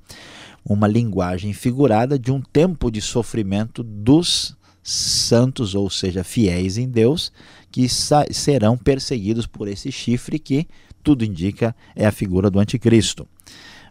uma 0.64 0.88
linguagem 0.88 1.54
figurada 1.54 2.18
de 2.18 2.32
um 2.32 2.42
tempo 2.42 2.90
de 2.90 3.02
sofrimento 3.02 3.84
dos 3.84 4.58
santos, 4.82 5.74
ou 5.74 5.90
seja, 5.90 6.24
fiéis 6.24 6.78
em 6.78 6.88
Deus, 6.88 7.32
que 7.72 7.88
serão 7.90 8.78
perseguidos 8.78 9.48
por 9.48 9.68
esse 9.68 9.92
chifre 9.92 10.38
que, 10.38 10.68
tudo 11.06 11.24
indica, 11.24 11.74
é 11.96 12.06
a 12.06 12.12
figura 12.12 12.50
do 12.50 12.60
anticristo. 12.60 13.28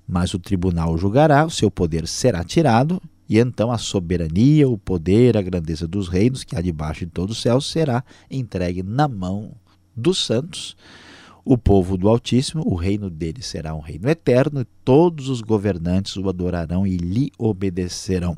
Mas 0.07 0.35
o 0.35 0.39
tribunal 0.39 0.99
julgará, 0.99 1.47
o 1.47 1.51
seu 1.51 1.71
poder 1.71 2.07
será 2.07 2.45
tirado 2.45 3.01
e 3.29 3.39
então 3.39 3.71
a 3.73 3.79
soberania, 3.79 4.69
o 4.69 4.77
poder, 4.77 5.37
a 5.37 5.43
grandeza 5.43 5.87
dos 5.89 6.09
reinos 6.09 6.45
que 6.45 6.57
há 6.57 6.61
debaixo 6.61 7.07
de 7.07 7.13
todo 7.13 7.31
o 7.31 7.35
céu 7.35 7.61
será 7.61 8.05
entregue 8.31 8.83
na 8.83 9.09
mão 9.09 9.53
dos 9.97 10.19
santos. 10.19 10.77
O 11.45 11.57
povo 11.57 11.97
do 11.97 12.09
Altíssimo, 12.09 12.63
o 12.67 12.75
reino 12.75 13.09
dele 13.09 13.43
será 13.43 13.75
um 13.75 13.81
reino 13.81 14.09
eterno, 14.09 14.63
e 14.63 14.67
todos 14.85 15.29
os 15.29 15.41
governantes 15.41 16.17
o 16.17 16.29
adorarão 16.29 16.87
e 16.87 16.97
lhe 16.97 17.31
obedecerão. 17.39 18.37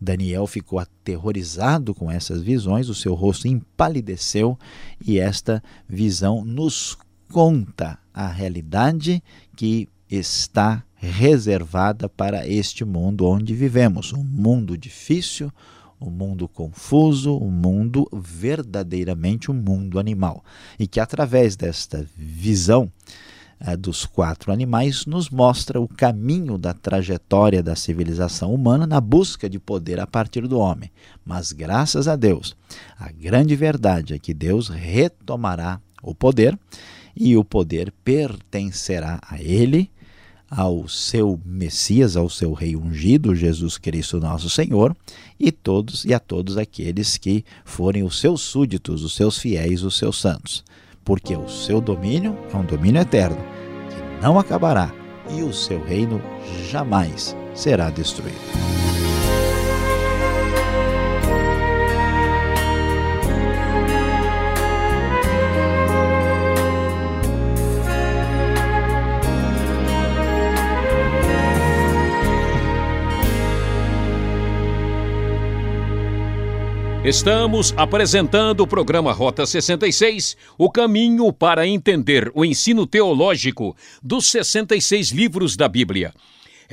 Daniel 0.00 0.46
ficou 0.46 0.78
aterrorizado 0.78 1.94
com 1.94 2.10
essas 2.10 2.42
visões, 2.42 2.88
o 2.88 2.94
seu 2.94 3.14
rosto 3.14 3.46
empalideceu, 3.46 4.58
e 5.04 5.18
esta 5.18 5.62
visão 5.88 6.44
nos 6.44 6.98
conta 7.30 8.01
a 8.12 8.28
realidade 8.28 9.22
que 9.56 9.88
está 10.10 10.82
reservada 10.94 12.08
para 12.08 12.46
este 12.46 12.84
mundo 12.84 13.26
onde 13.26 13.54
vivemos. 13.54 14.12
Um 14.12 14.22
mundo 14.22 14.76
difícil, 14.78 15.50
um 16.00 16.10
mundo 16.10 16.46
confuso, 16.48 17.36
um 17.36 17.50
mundo 17.50 18.08
verdadeiramente 18.12 19.50
um 19.50 19.54
mundo 19.54 19.98
animal. 19.98 20.44
E 20.78 20.86
que 20.86 21.00
através 21.00 21.56
desta 21.56 22.06
visão 22.16 22.90
eh, 23.58 23.76
dos 23.76 24.04
quatro 24.04 24.52
animais 24.52 25.06
nos 25.06 25.30
mostra 25.30 25.80
o 25.80 25.88
caminho 25.88 26.58
da 26.58 26.74
trajetória 26.74 27.62
da 27.62 27.76
civilização 27.76 28.52
humana 28.52 28.86
na 28.86 29.00
busca 29.00 29.48
de 29.48 29.58
poder 29.58 30.00
a 30.00 30.06
partir 30.06 30.46
do 30.46 30.58
homem. 30.58 30.90
Mas 31.24 31.52
graças 31.52 32.08
a 32.08 32.16
Deus, 32.16 32.56
a 32.98 33.10
grande 33.10 33.54
verdade 33.54 34.14
é 34.14 34.18
que 34.18 34.34
Deus 34.34 34.68
retomará 34.68 35.80
o 36.02 36.14
poder 36.14 36.58
e 37.16 37.36
o 37.36 37.44
poder 37.44 37.92
pertencerá 38.04 39.20
a 39.22 39.40
ele 39.40 39.90
ao 40.50 40.86
seu 40.86 41.40
Messias, 41.46 42.14
ao 42.14 42.28
seu 42.28 42.52
Rei 42.52 42.76
ungido, 42.76 43.34
Jesus 43.34 43.78
Cristo 43.78 44.20
nosso 44.20 44.50
Senhor, 44.50 44.94
e 45.40 45.50
todos 45.50 46.04
e 46.04 46.12
a 46.12 46.18
todos 46.18 46.58
aqueles 46.58 47.16
que 47.16 47.42
forem 47.64 48.02
os 48.02 48.20
seus 48.20 48.42
súditos, 48.42 49.02
os 49.02 49.14
seus 49.14 49.38
fiéis, 49.38 49.82
os 49.82 49.96
seus 49.96 50.20
santos. 50.20 50.62
Porque 51.02 51.34
o 51.34 51.48
seu 51.48 51.80
domínio 51.80 52.36
é 52.52 52.56
um 52.56 52.66
domínio 52.66 53.00
eterno, 53.00 53.38
que 53.88 54.22
não 54.22 54.38
acabará, 54.38 54.92
e 55.30 55.42
o 55.42 55.54
seu 55.54 55.82
reino 55.82 56.20
jamais 56.70 57.34
será 57.54 57.88
destruído. 57.88 58.81
Estamos 77.12 77.74
apresentando 77.76 78.62
o 78.62 78.66
programa 78.66 79.12
Rota 79.12 79.44
66, 79.44 80.34
o 80.56 80.70
caminho 80.70 81.30
para 81.30 81.66
entender 81.66 82.32
o 82.34 82.42
ensino 82.42 82.86
teológico 82.86 83.76
dos 84.02 84.30
66 84.30 85.10
livros 85.10 85.54
da 85.54 85.68
Bíblia. 85.68 86.14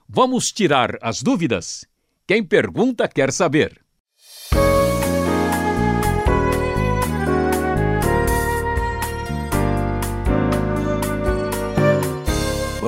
Vamos 0.08 0.52
tirar 0.52 0.96
as 1.02 1.24
dúvidas? 1.24 1.84
Quem 2.24 2.44
pergunta 2.44 3.08
quer 3.08 3.32
saber. 3.32 3.87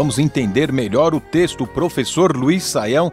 Vamos 0.00 0.19
entender 0.19 0.73
melhor 0.73 1.14
o 1.14 1.21
texto 1.21 1.66
professor 1.66 2.35
Luiz 2.35 2.64
Saião, 2.64 3.12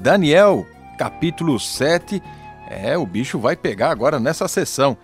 Daniel, 0.00 0.66
capítulo 0.98 1.58
7. 1.58 2.22
É, 2.68 2.98
o 2.98 3.06
bicho 3.06 3.38
vai 3.38 3.56
pegar 3.56 3.90
agora 3.90 4.20
nessa 4.20 4.46
sessão. 4.46 4.98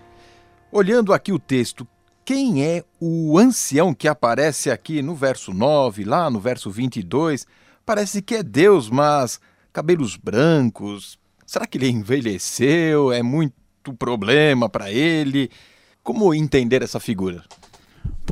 Olhando 0.71 1.11
aqui 1.11 1.31
o 1.31 1.39
texto, 1.39 1.87
quem 2.23 2.63
é 2.63 2.83
o 3.01 3.35
ancião 3.39 3.95
que 3.95 4.07
aparece 4.07 4.69
aqui 4.69 5.01
no 5.01 5.15
verso 5.15 5.51
9, 5.51 6.03
lá 6.03 6.29
no 6.29 6.39
verso 6.39 6.69
22? 6.69 7.47
Parece 7.83 8.21
que 8.21 8.35
é 8.35 8.43
Deus, 8.43 8.87
mas 8.87 9.39
cabelos 9.73 10.15
brancos. 10.15 11.17
Será 11.47 11.65
que 11.65 11.79
ele 11.79 11.89
envelheceu? 11.89 13.11
É 13.11 13.23
muito 13.23 13.91
problema 13.97 14.69
para 14.69 14.91
ele? 14.91 15.49
Como 16.03 16.31
entender 16.31 16.83
essa 16.83 16.99
figura? 16.99 17.43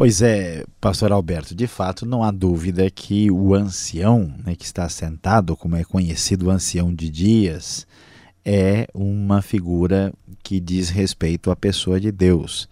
Pois 0.02 0.20
é, 0.20 0.66
pastor 0.80 1.12
Alberto, 1.12 1.54
de 1.54 1.68
fato 1.68 2.08
não 2.08 2.24
há 2.24 2.32
dúvida 2.32 2.90
que 2.90 3.30
o 3.30 3.54
ancião 3.54 4.34
né, 4.44 4.56
que 4.56 4.66
está 4.66 4.90
sentado, 4.90 5.56
como 5.56 5.76
é 5.76 5.84
conhecido 5.84 6.48
o 6.48 6.50
ancião 6.50 6.92
de 6.92 7.08
dias, 7.08 7.86
é 8.44 8.88
uma 8.96 9.44
figura 9.44 10.12
que 10.42 10.60
diz 10.60 10.90
respeito 10.90 11.52
à 11.52 11.56
pessoa 11.56 12.00
de 12.00 12.12
Deus. 12.12 12.68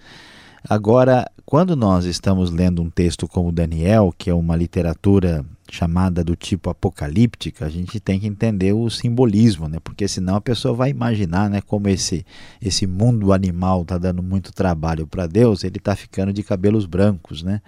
Agora, 0.67 1.29
quando 1.45 1.75
nós 1.75 2.05
estamos 2.05 2.49
lendo 2.49 2.81
um 2.81 2.89
texto 2.89 3.27
como 3.27 3.51
Daniel, 3.51 4.11
que 4.17 4.31
é 4.31 4.33
uma 4.33 4.55
literatura 4.55 5.45
chamada 5.71 6.23
do 6.23 6.35
tipo 6.35 6.69
apocalíptica, 6.69 7.65
a 7.65 7.69
gente 7.69 7.99
tem 7.99 8.19
que 8.19 8.27
entender 8.27 8.73
o 8.73 8.89
simbolismo, 8.89 9.67
né? 9.67 9.79
Porque 9.83 10.07
senão 10.07 10.35
a 10.35 10.41
pessoa 10.41 10.73
vai 10.73 10.89
imaginar, 10.89 11.49
né, 11.49 11.61
como 11.61 11.87
esse 11.87 12.25
esse 12.61 12.87
mundo 12.87 13.31
animal 13.31 13.83
está 13.83 13.97
dando 13.97 14.21
muito 14.23 14.51
trabalho 14.53 15.07
para 15.07 15.27
Deus, 15.27 15.63
ele 15.63 15.77
está 15.77 15.95
ficando 15.95 16.33
de 16.33 16.43
cabelos 16.43 16.85
brancos, 16.85 17.43
né? 17.43 17.61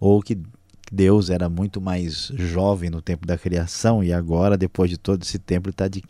Ou 0.00 0.22
que 0.22 0.38
Deus 0.90 1.30
era 1.30 1.48
muito 1.48 1.80
mais 1.80 2.32
jovem 2.34 2.90
no 2.90 3.02
tempo 3.02 3.26
da 3.26 3.36
criação 3.36 4.02
e 4.02 4.12
agora, 4.12 4.56
depois 4.56 4.90
de 4.90 4.96
todo 4.96 5.22
esse 5.22 5.38
tempo, 5.38 5.70
está 5.70 5.88
de 5.88 6.02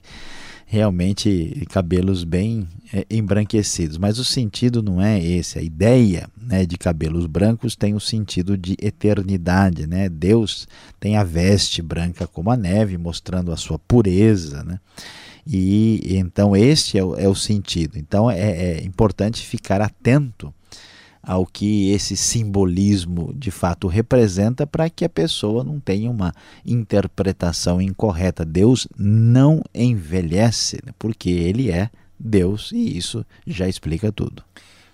realmente 0.71 1.67
cabelos 1.71 2.25
bem 2.25 2.69
é, 2.93 3.07
embranquecidos. 3.11 3.97
Mas 3.97 4.19
o 4.19 4.25
sentido 4.25 4.83
não 4.83 5.01
é 5.01 5.19
esse. 5.19 5.59
A 5.59 5.63
ideia 5.63 6.29
né, 6.37 6.67
de 6.67 6.77
cabelos 6.77 7.27
brancos 7.27 7.75
tem 7.75 7.95
o 7.95 8.01
sentido 8.01 8.57
de 8.57 8.77
eternidade. 8.81 9.87
Né? 9.87 10.11
Deus 10.11 10.69
tem 11.01 11.17
a 11.17 11.25
veste 11.25 11.81
branca 11.81 12.27
como 12.27 12.51
a 12.51 12.57
neve, 12.57 12.99
mostrando 12.99 13.51
a 13.51 13.57
sua 13.57 13.79
pureza. 13.79 14.63
Né? 14.63 14.79
E 15.47 16.19
então 16.19 16.55
este 16.55 16.99
é 16.99 17.05
o, 17.05 17.17
é 17.17 17.27
o 17.27 17.35
sentido. 17.35 17.99
Então 17.99 18.31
é, 18.31 18.39
é 18.39 18.85
importante 18.85 19.47
ficar 19.47 19.81
atento 19.81 20.53
ao 21.23 21.45
que 21.45 21.91
esse 21.91 22.17
simbolismo 22.17 23.33
de 23.35 23.51
fato 23.51 23.87
representa 23.87 24.67
para 24.67 24.89
que 24.89 25.05
a 25.05 25.09
pessoa 25.09 25.63
não 25.65 25.79
tenha 25.81 26.11
uma 26.11 26.33
interpretação 26.65 27.81
incorreta. 27.81 28.45
Deus 28.45 28.87
não 28.97 29.63
envelhece, 29.75 30.79
né? 30.85 30.93
porque 30.99 31.31
ele 31.31 31.71
é 31.71 31.91
Deus 32.19 32.73
e 32.73 32.97
isso 32.97 33.25
já 33.47 33.69
explica 33.69 34.11
tudo. 34.11 34.43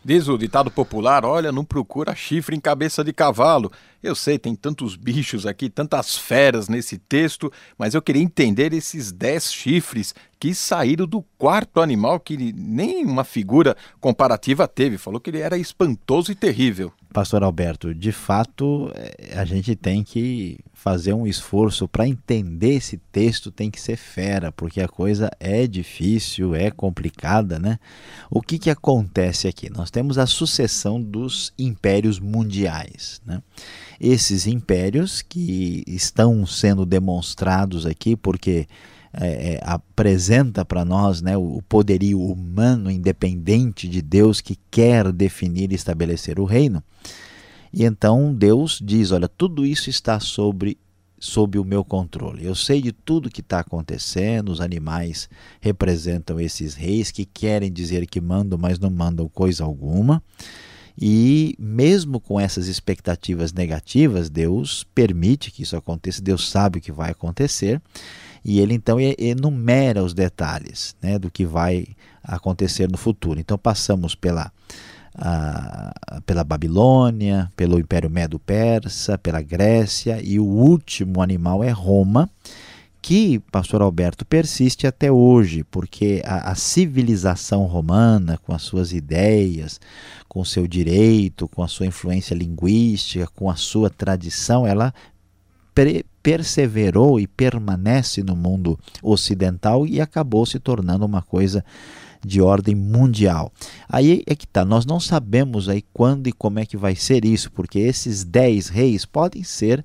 Diz 0.05 0.29
o 0.29 0.37
ditado 0.37 0.71
popular: 0.71 1.25
olha, 1.25 1.51
não 1.51 1.65
procura 1.65 2.15
chifre 2.15 2.55
em 2.55 2.61
cabeça 2.61 3.03
de 3.03 3.13
cavalo. 3.13 3.73
Eu 4.03 4.15
sei, 4.15 4.39
tem 4.39 4.55
tantos 4.55 4.97
bichos 4.97 5.47
aqui, 5.47 5.71
tantas 5.71 6.15
feras 6.15 6.69
nesse 6.69 6.99
texto, 6.99 7.51
mas 7.79 7.95
eu 7.95 8.03
queria 8.03 8.23
entender 8.23 8.75
esses 8.75 9.11
dez 9.11 9.51
chifres 9.51 10.15
que 10.39 10.55
saíram 10.55 11.07
do 11.07 11.23
quarto 11.39 11.81
animal 11.81 12.21
que 12.21 12.53
nem 12.53 13.07
uma 13.07 13.25
figura 13.25 13.75
comparativa 13.99 14.69
teve. 14.69 14.99
Falou 14.99 15.19
que 15.19 15.31
ele 15.31 15.41
era 15.41 15.57
espantoso 15.57 16.31
e 16.31 16.35
terrível. 16.35 16.93
Pastor 17.15 17.45
Alberto, 17.45 17.95
de 17.95 18.11
fato, 18.11 18.91
eh, 18.93 19.39
a 19.39 19.45
gente 19.45 19.77
tem 19.77 20.03
que 20.03 20.59
fazer 20.73 21.13
um 21.13 21.29
esforço 21.29 21.87
para 21.87 22.09
entender 22.09 22.75
esse 22.75 22.99
texto, 23.13 23.53
tem 23.53 23.71
que 23.71 23.81
ser 23.81 23.97
fera, 23.97 24.51
porque 24.51 24.81
a 24.81 24.89
coisa 24.89 25.31
é 25.39 25.65
difícil, 25.69 26.57
é 26.57 26.73
complicada, 26.73 27.61
né? 27.61 27.79
O 28.29 28.43
que, 28.43 28.59
que 28.59 28.69
acontece 28.69 29.47
aqui? 29.47 29.71
Nós 29.71 29.93
temos 29.93 30.19
a 30.19 30.27
sucessão 30.27 31.01
dos 31.01 31.55
impérios 31.57 32.19
mundiais, 32.19 33.23
né? 33.25 33.41
Esses 34.01 34.49
impérios 34.49 35.23
que 35.23 35.85
estão 35.87 36.45
sendo 36.45 36.85
demonstrados 36.85 37.87
aqui, 37.87 38.17
porque 38.17 38.67
é, 39.21 39.55
é, 39.55 39.61
apresenta 39.63 40.65
para 40.65 40.85
nós 40.85 41.23
né, 41.23 41.37
o 41.37 41.63
poderio 41.69 42.21
humano 42.21 42.91
independente 42.91 43.89
de 43.89 44.03
Deus 44.03 44.41
que 44.41 44.59
quer 44.71 45.13
definir 45.13 45.71
e 45.73 45.75
estabelecer 45.75 46.41
o 46.41 46.45
reino. 46.45 46.83
E 47.73 47.85
então 47.85 48.35
Deus 48.35 48.81
diz: 48.83 49.13
Olha, 49.13 49.29
tudo 49.29 49.65
isso 49.65 49.89
está 49.89 50.19
sobre, 50.21 50.77
sob 51.19 51.59
o 51.59 51.65
meu 51.65 51.85
controle. 51.85 52.45
Eu 52.45 52.55
sei 52.55 52.81
de 52.81 52.93
tudo 52.93 53.31
que 53.31 53.41
está 53.41 53.61
acontecendo. 53.61 54.51
Os 54.51 54.61
animais 54.61 55.29
representam 55.61 56.41
esses 56.41 56.75
reis 56.75 57.11
que 57.11 57.25
querem 57.25 57.73
dizer 57.73 58.07
que 58.07 58.21
mandam, 58.21 58.59
mas 58.59 58.79
não 58.79 58.91
mandam 58.91 59.29
coisa 59.29 59.65
alguma. 59.65 60.23
E 60.97 61.57
mesmo 61.59 62.21
com 62.21 62.39
essas 62.39 62.69
expectativas 62.69 63.53
negativas, 63.53 64.31
Deus 64.31 64.87
permite 64.95 65.51
que 65.51 65.65
isso 65.65 65.77
aconteça, 65.77 66.23
Deus 66.23 66.49
sabe 66.49 66.79
o 66.79 66.83
que 66.83 66.93
vai 66.93 67.11
acontecer. 67.11 67.83
E 68.45 68.61
ele 68.61 68.75
então 68.75 68.99
enumera 69.01 70.03
os 70.03 70.13
detalhes 70.13 70.95
né, 71.01 71.19
do 71.19 71.31
que 71.31 71.47
vai 71.47 71.87
acontecer 72.23 72.91
no 72.91 72.99
futuro. 72.99 73.41
Então 73.41 73.57
passamos 73.57 74.15
pela, 74.15 74.53
a, 75.15 76.21
pela 76.27 76.45
Babilônia, 76.45 77.51
pelo 77.57 77.79
Império 77.79 78.11
Medo-Persa, 78.11 79.17
pela 79.17 79.41
Grécia 79.41 80.21
e 80.23 80.39
o 80.39 80.45
último 80.45 81.23
animal 81.23 81.65
é 81.65 81.71
Roma, 81.71 82.29
que, 83.01 83.39
pastor 83.53 83.83
Alberto, 83.83 84.25
persiste 84.25 84.87
até 84.87 85.13
hoje, 85.13 85.63
porque 85.65 86.23
a, 86.25 86.53
a 86.53 86.55
civilização 86.55 87.67
romana, 87.67 88.39
com 88.39 88.55
as 88.55 88.63
suas 88.63 88.95
ideias, 88.95 89.79
com 90.27 90.41
o 90.41 90.45
seu 90.45 90.67
direito, 90.67 91.47
com 91.49 91.63
a 91.63 91.69
sua 91.69 91.85
influência 91.85 92.35
linguística, 92.35 93.29
com 93.35 93.51
a 93.51 93.57
sua 93.57 93.91
tradição, 93.91 94.67
ela 94.67 94.93
perseverou 96.23 97.19
e 97.19 97.27
permanece 97.27 98.23
no 98.23 98.37
mundo 98.37 98.79
ocidental 99.03 99.87
e 99.87 100.01
acabou 100.01 100.47
se 100.47 100.59
tornando 100.59 101.05
uma 101.05 101.23
coisa 101.23 101.65
de 102.25 102.41
ordem 102.41 102.75
mundial. 102.75 103.53
Aí 103.89 104.23
é 104.27 104.35
que 104.35 104.47
tá, 104.47 104.65
nós 104.65 104.87
não 104.87 104.99
sabemos 104.99 105.69
aí 105.69 105.85
quando 105.93 106.27
e 106.27 106.33
como 106.33 106.59
é 106.59 106.67
que 106.67 106.77
vai 106.77 106.97
ser 106.97 107.25
isso, 107.25 107.53
porque 107.53 107.79
esses 107.79 108.25
dez 108.25 108.69
reis 108.69 109.05
podem 109.05 109.43
ser 109.43 109.85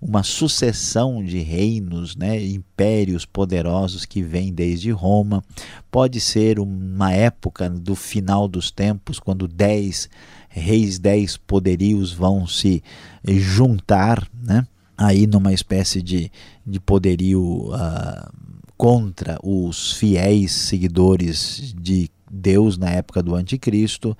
uma 0.00 0.24
sucessão 0.24 1.24
de 1.24 1.38
reinos, 1.38 2.16
né, 2.16 2.44
impérios 2.44 3.24
poderosos 3.24 4.04
que 4.04 4.20
vêm 4.20 4.52
desde 4.52 4.90
Roma. 4.90 5.44
Pode 5.92 6.18
ser 6.18 6.58
uma 6.58 7.12
época 7.12 7.70
do 7.70 7.94
final 7.94 8.48
dos 8.48 8.72
tempos, 8.72 9.20
quando 9.20 9.46
dez 9.46 10.10
reis, 10.48 10.98
dez 10.98 11.36
poderios 11.36 12.12
vão 12.12 12.48
se 12.48 12.82
juntar, 13.24 14.28
né? 14.42 14.66
Aí 14.96 15.26
numa 15.26 15.52
espécie 15.52 16.02
de, 16.02 16.30
de 16.66 16.80
poderio 16.80 17.70
uh, 17.72 18.32
contra 18.76 19.38
os 19.42 19.92
fiéis 19.92 20.52
seguidores 20.52 21.74
de 21.80 22.10
Deus 22.30 22.78
na 22.78 22.90
época 22.90 23.22
do 23.22 23.34
anticristo. 23.34 24.16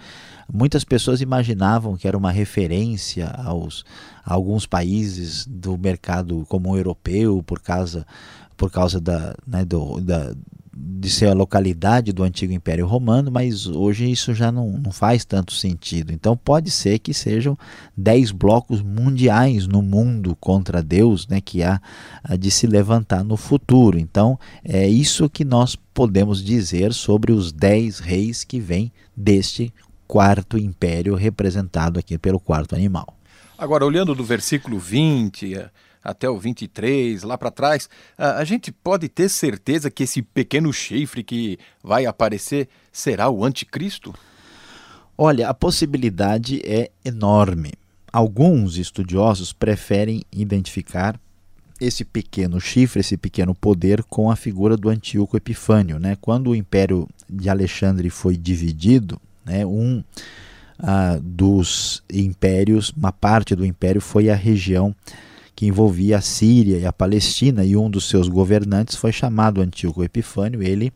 Muitas 0.53 0.85
pessoas 0.85 1.21
imaginavam 1.21 1.97
que 1.97 2.07
era 2.07 2.17
uma 2.17 2.31
referência 2.31 3.29
aos 3.29 3.85
a 4.25 4.35
alguns 4.35 4.67
países 4.67 5.47
do 5.47 5.77
mercado 5.77 6.45
comum 6.49 6.77
europeu 6.77 7.43
por 7.43 7.61
causa 7.61 8.07
por 8.57 8.71
causa 8.71 9.01
da, 9.01 9.35
né, 9.45 9.65
do, 9.65 10.01
da, 10.01 10.33
de 11.03 11.11
ser 11.11 11.27
a 11.27 11.35
localidade 11.35 12.13
do 12.13 12.23
antigo 12.23 12.53
Império 12.53 12.87
Romano, 12.87 13.29
mas 13.29 13.67
hoje 13.67 14.09
isso 14.09 14.33
já 14.33 14.53
não, 14.53 14.79
não 14.79 14.93
faz 14.93 15.25
tanto 15.25 15.53
sentido. 15.53 16.13
Então 16.13 16.37
pode 16.37 16.71
ser 16.71 17.01
que 17.01 17.13
sejam 17.13 17.59
dez 17.97 18.31
blocos 18.31 18.81
mundiais 18.81 19.67
no 19.67 19.83
mundo 19.83 20.37
contra 20.37 20.81
Deus, 20.81 21.27
né, 21.27 21.41
que 21.41 21.65
há 21.65 21.81
de 22.39 22.53
se 22.53 22.69
levantar 22.69 23.25
no 23.25 23.37
futuro. 23.37 23.99
Então 23.99 24.39
é 24.65 24.87
isso 24.87 25.29
que 25.29 25.45
nós 25.45 25.75
podemos 25.93 26.41
dizer 26.41 26.93
sobre 26.93 27.33
os 27.33 27.51
dez 27.51 27.99
reis 27.99 28.45
que 28.45 28.61
vêm 28.61 28.93
deste 29.17 29.75
quarto 30.07 30.57
império 30.57 31.17
representado 31.17 31.99
aqui 31.99 32.17
pelo 32.17 32.39
quarto 32.39 32.77
animal. 32.77 33.17
Agora, 33.59 33.85
olhando 33.85 34.15
do 34.15 34.23
versículo 34.23 34.79
20 34.79 35.57
até 36.03 36.29
o 36.29 36.39
23, 36.39 37.23
lá 37.23 37.39
para 37.39 37.51
trás, 37.51 37.89
a, 38.17 38.45
gente 38.45 38.73
pode 38.73 39.09
ter 39.09 39.29
certeza 39.29 39.91
que 39.91 40.03
esse 40.03 40.23
pequeno 40.23 40.73
chifre 40.73 41.23
que 41.23 41.59
vai 41.83 42.07
aparecer 42.07 42.69
será 42.91 43.29
o 43.31 43.45
anticristo? 43.45 44.15
Olha, 45.17 45.49
a 45.49 45.55
possibilidade 45.55 46.61
é 46.65 46.91
enorme. 47.05 47.73
Alguns 48.13 48.77
estudiosos 48.77 49.53
preferem 49.53 50.23
identificar 50.33 51.19
esse 51.81 52.05
pequeno 52.05 52.61
chifre, 52.61 53.01
esse 53.01 53.17
pequeno 53.17 53.55
poder 53.55 54.05
com 54.05 54.31
a 54.31 54.37
figura 54.37 54.77
do 54.77 54.89
Antíoco 54.89 55.37
Epifânio. 55.37 55.99
Né? 55.99 56.17
Quando 56.21 56.51
o 56.51 56.55
Império 56.55 57.09
de 57.29 57.49
Alexandre 57.49 58.09
foi 58.11 58.37
dividido, 58.37 59.21
né, 59.45 59.67
um 59.67 60.03
ah, 60.79 61.19
dos 61.23 62.03
impérios, 62.13 62.91
uma 62.91 63.13
parte 63.13 63.55
do 63.55 63.65
império 63.65 64.01
foi 64.01 64.31
a 64.31 64.35
região 64.35 64.95
que 65.55 65.67
envolvia 65.67 66.19
a 66.19 66.21
Síria 66.21 66.79
e 66.79 66.87
a 66.87 66.93
Palestina, 66.93 67.65
e 67.65 67.77
um 67.77 67.91
dos 67.91 68.09
seus 68.09 68.29
governantes 68.29 68.97
foi 68.97 69.13
chamado 69.13 69.61
Antíoco 69.61 70.03
Epifânio. 70.03 70.63
Ele 70.63 70.93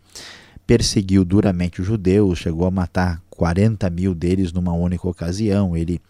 perseguiu 0.66 1.25
duramente 1.25 1.81
os 1.81 1.87
judeus, 1.87 2.38
chegou 2.38 2.66
a 2.66 2.71
matar 2.71 3.23
40 3.31 3.88
mil 3.90 4.14
deles 4.14 4.53
numa 4.53 4.73
única 4.73 5.07
ocasião. 5.09 5.77
Ele 5.77 6.01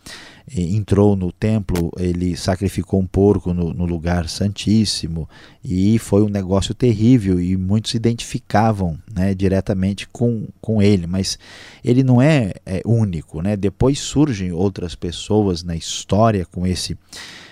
eh, 0.51 0.63
entrou 0.63 1.15
no 1.15 1.31
templo, 1.31 1.93
ele 1.99 2.37
sacrificou 2.37 3.01
um 3.01 3.07
porco 3.07 3.53
no, 3.53 3.75
no, 3.75 3.85
lugar 3.85 4.29
santíssimo 4.29 5.29
e 5.63 5.99
foi 5.99 6.23
um 6.23 6.29
negócio 6.29 6.73
terrível 6.73 7.39
e 7.41 7.57
muitos 7.57 7.91
se 7.91 7.97
identificavam 7.97 8.99
né, 9.13 9.35
diretamente 9.35 10.09
com, 10.09 10.47
com 10.61 10.81
ele. 10.81 11.07
Mas 11.07 11.39
ele 11.85 12.03
não 12.03 12.23
é, 12.23 12.55
é 12.65 12.81
único. 12.87 13.43
Né? 13.43 13.57
Depois 13.57 13.99
surgem 13.99 14.53
outras 14.53 14.95
pessoas 14.95 15.63
na 15.63 15.77
história 15.77 16.47
com 16.47 16.67
esse 16.67 16.97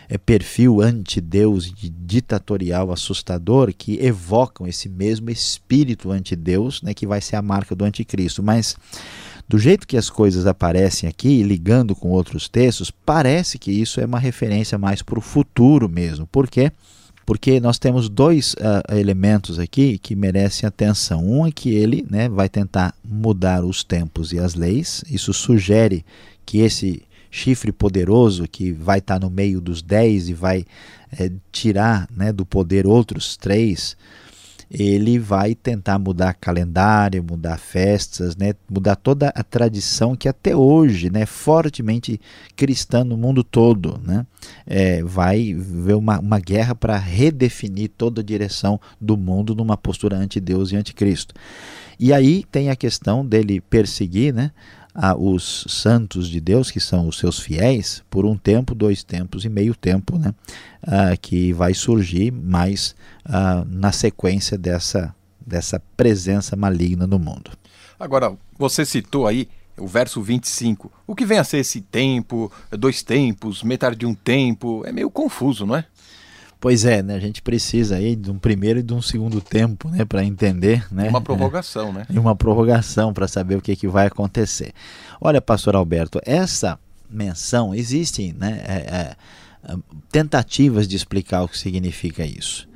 é, 0.09 0.19
perfil 0.19 0.81
anti-Deus 0.81 1.73
ditatorial 1.75 2.93
assustador 2.93 3.73
que 3.77 3.99
evocam 4.01 4.67
esse 4.67 4.89
mesmo 4.89 5.31
espírito 5.31 6.11
anti-Deus, 6.11 6.83
né, 6.83 6.95
que 6.95 7.07
vai 7.07 7.21
ser 7.21 7.37
a 7.37 7.43
marca 7.43 7.75
do 7.75 7.85
anticristo. 7.85 8.43
Mas 8.43 8.77
do 9.49 9.59
jeito 9.59 9.87
que 9.87 9.97
as 9.97 10.09
coisas 10.09 10.47
aparecem 10.47 11.09
aqui, 11.09 11.43
ligando 11.43 11.95
com 11.95 12.11
outros 12.11 12.49
textos, 12.49 12.91
parece 12.91 13.59
que 13.59 13.71
isso 13.71 14.01
é 14.01 14.07
uma 14.07 14.19
referência 14.19 14.79
mais 14.79 15.03
para 15.03 15.19
o 15.19 15.23
futuro 15.23 15.89
mesmo, 15.89 16.27
porque 16.27 16.73
porque 17.27 17.59
nós 17.59 17.79
temos 17.79 18.09
dois 18.09 18.53
uh, 18.55 18.95
elementos 18.95 19.59
aqui 19.59 19.97
que 19.97 20.15
merecem 20.15 20.67
atenção. 20.67 21.25
Um 21.27 21.47
é 21.47 21.51
que 21.51 21.71
ele 21.71 22.07
né, 22.11 22.29
vai 22.29 22.51
tentar 22.51 22.95
mudar 23.03 23.65
os 23.65 23.83
tempos 23.83 24.33
e 24.33 24.39
as 24.39 24.55
leis, 24.55 25.03
isso 25.09 25.33
sugere 25.33 26.05
que 26.45 26.59
esse 26.59 27.03
chifre 27.35 27.73
poderoso 27.73 28.47
que 28.47 28.71
vai 28.71 29.01
estar 29.01 29.19
no 29.19 29.29
meio 29.29 29.61
dos 29.61 29.83
dez 29.83 30.29
e 30.29 30.33
vai 30.33 30.65
é, 31.19 31.33
tirar 31.51 32.09
né, 32.17 32.33
do 32.33 32.47
poder 32.47 32.87
outros 32.87 33.37
três, 33.37 33.97
ele 34.71 35.19
vai 35.19 35.53
tentar 35.53 35.99
mudar 35.99 36.35
calendário, 36.35 37.25
mudar 37.29 37.59
festas, 37.59 38.37
né, 38.37 38.55
mudar 38.71 38.95
toda 38.95 39.31
a 39.35 39.43
tradição 39.43 40.15
que 40.15 40.29
até 40.29 40.55
hoje 40.55 41.11
né, 41.11 41.23
é 41.23 41.27
fortemente 41.27 42.21
cristã 42.55 43.03
no 43.03 43.17
mundo 43.17 43.43
todo. 43.43 44.01
Né, 44.01 44.25
é, 44.65 45.03
vai 45.03 45.53
ver 45.55 45.95
uma, 45.95 46.21
uma 46.21 46.39
guerra 46.39 46.77
para 46.77 46.97
redefinir 46.97 47.91
toda 47.99 48.21
a 48.21 48.25
direção 48.25 48.81
do 49.01 49.17
mundo 49.17 49.57
numa 49.57 49.77
postura 49.77 50.17
anti-Deus 50.17 50.71
e 50.71 50.77
anticristo. 50.77 51.35
E 51.99 52.13
aí 52.13 52.45
tem 52.45 52.71
a 52.71 52.77
questão 52.77 53.27
dele 53.27 53.61
perseguir 53.61 54.33
né, 54.33 54.53
a, 54.95 55.17
os 55.17 55.67
santos 55.69 56.29
de 56.29 56.41
Deus, 56.41 56.71
que 56.71 56.79
são 56.79 57.09
os 57.09 57.19
seus 57.19 57.41
fiéis, 57.41 58.03
por 58.09 58.25
um 58.25 58.37
tempo, 58.37 58.75
dois 58.75 59.03
tempos 59.03 59.45
e 59.45 59.49
meio 59.49 59.75
tempo, 59.75 60.17
né? 60.19 60.33
Ah, 60.83 61.17
que 61.17 61.53
vai 61.53 61.75
surgir 61.75 62.31
mais 62.31 62.95
ah, 63.25 63.65
na 63.67 63.91
sequência 63.91 64.57
dessa, 64.57 65.15
dessa 65.45 65.81
presença 65.97 66.55
maligna 66.55 67.07
no 67.07 67.19
mundo. 67.19 67.51
Agora, 67.99 68.37
você 68.57 68.85
citou 68.85 69.27
aí 69.27 69.49
o 69.77 69.87
verso 69.87 70.23
25. 70.23 70.93
O 71.07 71.15
que 71.15 71.27
vem 71.27 71.39
a 71.39 71.45
ser 71.45 71.59
esse 71.59 71.81
tempo, 71.81 72.53
dois 72.71 73.03
tempos, 73.03 73.63
metade 73.63 73.97
de 73.97 74.07
um 74.07 74.15
tempo? 74.15 74.83
É 74.87 74.93
meio 74.93 75.11
confuso, 75.11 75.67
não 75.67 75.77
é? 75.77 75.85
Pois 76.65 76.87
é, 76.87 77.03
né? 77.03 77.15
A 77.15 77.21
gente 77.21 77.43
precisa 77.43 77.97
aí 77.97 78.17
de 78.17 78.31
um 78.31 78.39
primeiro 78.39 78.79
e 78.79 78.83
de 78.83 78.95
um 78.95 79.03
segundo 79.03 79.39
tempo, 79.39 79.91
né, 79.91 80.03
para 80.03 80.25
entender, 80.25 80.87
né? 80.91 81.11
Uma 81.11 81.21
prorrogação, 81.21 81.91
é, 81.91 81.93
né? 81.93 82.07
E 82.09 82.19
uma 82.19 82.35
prorrogação 82.35 83.13
para 83.13 83.29
saber 83.29 83.57
o 83.57 83.61
que, 83.61 83.77
que 83.77 83.87
vai 83.87 84.07
acontecer. 84.07 84.73
Olha, 85.21 85.43
Pastor 85.43 85.77
Alberto, 85.77 86.23
essa 86.25 86.79
menção 87.11 87.75
existe, 87.75 88.33
né? 88.33 88.63
É, 88.67 88.77
é, 88.77 89.77
tentativas 90.11 90.89
de 90.89 90.97
explicar 90.97 91.43
o 91.43 91.49
que 91.49 91.59
significa 91.59 92.25
isso. 92.25 92.67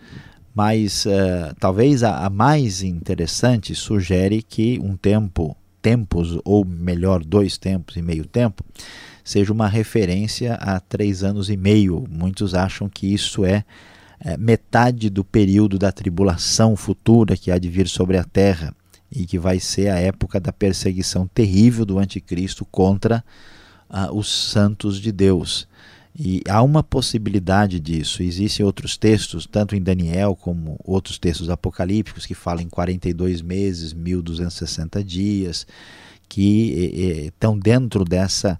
Mas 0.55 1.07
uh, 1.07 1.55
talvez 1.59 2.03
a, 2.03 2.27
a 2.27 2.29
mais 2.29 2.83
interessante 2.83 3.74
sugere 3.74 4.42
que 4.42 4.79
um 4.83 4.98
tempo, 4.98 5.57
tempos, 5.81 6.38
ou 6.44 6.62
melhor, 6.62 7.24
dois 7.24 7.57
tempos 7.57 7.96
e 7.96 8.03
meio 8.03 8.27
tempo, 8.27 8.62
seja 9.28 9.52
uma 9.52 9.68
referência 9.68 10.54
a 10.54 10.80
três 10.80 11.22
anos 11.22 11.50
e 11.50 11.56
meio. 11.56 12.02
Muitos 12.08 12.54
acham 12.54 12.88
que 12.88 13.12
isso 13.12 13.44
é, 13.44 13.62
é 14.18 14.38
metade 14.38 15.10
do 15.10 15.22
período 15.22 15.78
da 15.78 15.92
tribulação 15.92 16.74
futura 16.74 17.36
que 17.36 17.50
há 17.50 17.58
de 17.58 17.68
vir 17.68 17.88
sobre 17.88 18.16
a 18.16 18.24
terra 18.24 18.74
e 19.12 19.26
que 19.26 19.38
vai 19.38 19.60
ser 19.60 19.90
a 19.90 19.98
época 19.98 20.40
da 20.40 20.50
perseguição 20.50 21.26
terrível 21.26 21.84
do 21.84 21.98
anticristo 21.98 22.64
contra 22.64 23.22
ah, 23.90 24.10
os 24.10 24.50
santos 24.50 24.98
de 24.98 25.12
Deus. 25.12 25.68
E 26.18 26.42
há 26.48 26.62
uma 26.62 26.82
possibilidade 26.82 27.78
disso. 27.78 28.22
Existem 28.22 28.64
outros 28.64 28.96
textos, 28.96 29.44
tanto 29.44 29.76
em 29.76 29.82
Daniel 29.82 30.34
como 30.34 30.80
outros 30.82 31.18
textos 31.18 31.50
apocalípticos, 31.50 32.24
que 32.24 32.34
falam 32.34 32.62
em 32.62 32.68
42 32.68 33.42
meses, 33.42 33.92
1260 33.92 35.04
dias, 35.04 35.66
que 36.26 37.26
estão 37.26 37.58
dentro 37.58 38.06
dessa 38.06 38.58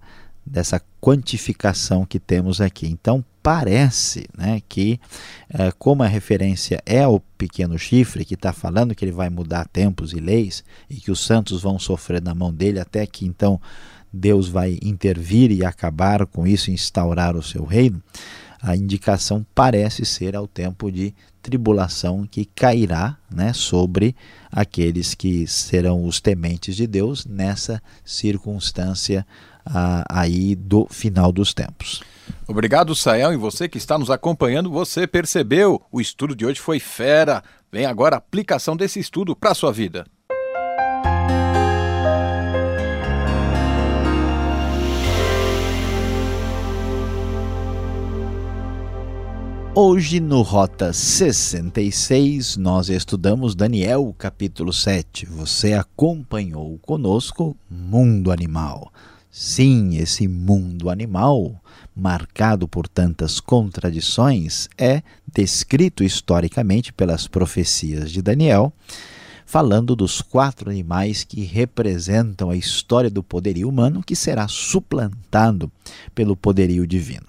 dessa 0.48 0.80
quantificação 1.00 2.04
que 2.04 2.18
temos 2.18 2.61
aqui. 2.61 2.87
Então, 2.87 3.24
parece 3.42 4.26
né, 4.37 4.61
que, 4.68 5.00
é, 5.48 5.70
como 5.78 6.02
a 6.02 6.06
referência 6.06 6.82
é 6.84 7.06
o 7.06 7.20
pequeno 7.20 7.78
chifre, 7.78 8.24
que 8.24 8.34
está 8.34 8.52
falando 8.52 8.94
que 8.94 9.04
ele 9.04 9.12
vai 9.12 9.30
mudar 9.30 9.66
tempos 9.68 10.12
e 10.12 10.20
leis 10.20 10.64
e 10.90 10.96
que 10.96 11.11
os 11.11 11.20
santos 11.20 11.62
vão 11.62 11.78
sofrer 11.78 12.20
na 12.20 12.34
mão 12.34 12.52
dele 12.52 12.80
até 12.80 13.06
que 13.06 13.26
então 13.26 13.61
Deus 14.12 14.48
vai 14.48 14.78
intervir 14.82 15.50
e 15.50 15.64
acabar 15.64 16.26
com 16.26 16.46
isso 16.46 16.70
e 16.70 16.74
instaurar 16.74 17.37
o 17.37 17.42
seu 17.42 17.64
reino, 17.64 18.02
a 18.61 18.76
indicação 18.76 19.46
parece 19.54 20.04
ser 20.04 20.34
ao 20.34 20.48
tempo 20.48 20.90
de 20.90 21.14
tribulação 21.40 22.26
que 22.28 22.44
cairá 22.44 23.16
né, 23.30 23.52
sobre 23.52 24.16
aqueles 24.50 25.14
que 25.14 25.46
serão 25.46 26.04
os 26.04 26.20
tementes 26.20 26.74
de 26.74 26.87
Deus 26.87 27.24
nessa 27.24 27.80
circunstância 28.04 29.24
aí 30.09 30.54
do 30.54 30.87
final 30.90 31.33
dos 31.33 31.52
tempos. 31.54 32.02
Obrigado, 32.46 32.94
Sael, 32.94 33.33
e 33.33 33.37
você 33.37 33.68
que 33.68 33.78
está 33.78 33.98
nos 33.98 34.11
acompanhando, 34.11 34.70
você 34.70 35.07
percebeu, 35.07 35.83
o 35.92 36.00
estudo 36.00 36.35
de 36.35 36.46
hoje 36.46 36.61
foi 36.61 36.81
fera. 36.81 37.42
Vem 37.70 37.85
agora 37.85 38.16
a 38.16 38.18
aplicação 38.18 38.76
desse 38.76 38.98
estudo 38.98 39.37
para 39.37 39.50
a 39.50 39.54
sua 39.54 39.72
vida. 39.72 40.07
Hoje 49.81 50.18
no 50.18 50.42
Rota 50.42 50.92
66 50.92 52.57
nós 52.57 52.88
estudamos 52.88 53.54
Daniel 53.54 54.12
capítulo 54.18 54.72
7. 54.72 55.26
Você 55.26 55.72
acompanhou 55.72 56.76
conosco 56.78 57.57
Mundo 57.70 58.33
Animal. 58.33 58.92
Sim, 59.31 59.97
esse 59.97 60.27
mundo 60.27 60.88
animal, 60.88 61.62
marcado 61.95 62.67
por 62.67 62.88
tantas 62.88 63.41
contradições, 63.41 64.69
é 64.77 65.03
descrito 65.33 66.03
historicamente 66.03 66.93
pelas 66.93 67.27
profecias 67.27 68.11
de 68.11 68.23
Daniel, 68.23 68.73
falando 69.45 69.95
dos 69.95 70.21
quatro 70.21 70.71
animais 70.71 71.25
que 71.25 71.43
representam 71.43 72.51
a 72.51 72.57
história 72.57 73.11
do 73.11 73.23
poderio 73.23 73.69
humano 73.69 74.03
que 74.03 74.17
será 74.17 74.49
suplantado 74.49 75.71
pelo 76.14 76.37
poderio 76.37 76.87
divino. 76.87 77.27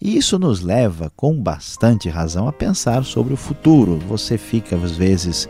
E 0.00 0.16
isso 0.16 0.38
nos 0.38 0.62
leva, 0.62 1.12
com 1.14 1.38
bastante 1.38 2.08
razão, 2.08 2.48
a 2.48 2.52
pensar 2.52 3.04
sobre 3.04 3.34
o 3.34 3.36
futuro. 3.36 3.98
Você 4.08 4.38
fica, 4.38 4.74
às 4.76 4.92
vezes, 4.92 5.46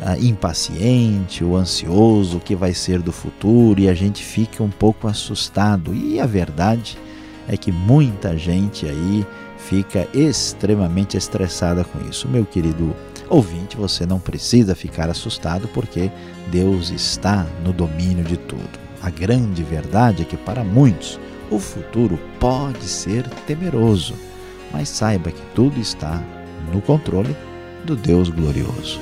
ah, 0.00 0.18
impaciente 0.18 1.42
ou 1.42 1.56
ansioso, 1.56 2.36
o 2.36 2.40
que 2.40 2.54
vai 2.54 2.74
ser 2.74 3.00
do 3.00 3.12
futuro, 3.12 3.80
e 3.80 3.88
a 3.88 3.94
gente 3.94 4.22
fica 4.22 4.62
um 4.62 4.70
pouco 4.70 5.08
assustado. 5.08 5.94
E 5.94 6.20
a 6.20 6.26
verdade 6.26 6.98
é 7.48 7.56
que 7.56 7.72
muita 7.72 8.36
gente 8.36 8.86
aí 8.86 9.26
fica 9.58 10.06
extremamente 10.14 11.16
estressada 11.16 11.84
com 11.84 12.08
isso. 12.08 12.28
Meu 12.28 12.44
querido 12.44 12.94
ouvinte, 13.28 13.76
você 13.76 14.06
não 14.06 14.20
precisa 14.20 14.74
ficar 14.74 15.08
assustado 15.08 15.68
porque 15.68 16.10
Deus 16.50 16.90
está 16.90 17.46
no 17.64 17.72
domínio 17.72 18.24
de 18.24 18.36
tudo. 18.36 18.86
A 19.02 19.10
grande 19.10 19.62
verdade 19.62 20.22
é 20.22 20.24
que 20.24 20.36
para 20.36 20.64
muitos 20.64 21.18
o 21.50 21.58
futuro 21.58 22.18
pode 22.40 22.84
ser 22.84 23.28
temeroso, 23.46 24.14
mas 24.72 24.88
saiba 24.88 25.30
que 25.30 25.42
tudo 25.54 25.80
está 25.80 26.22
no 26.72 26.80
controle 26.80 27.36
do 27.84 27.94
Deus 27.94 28.28
glorioso. 28.28 29.00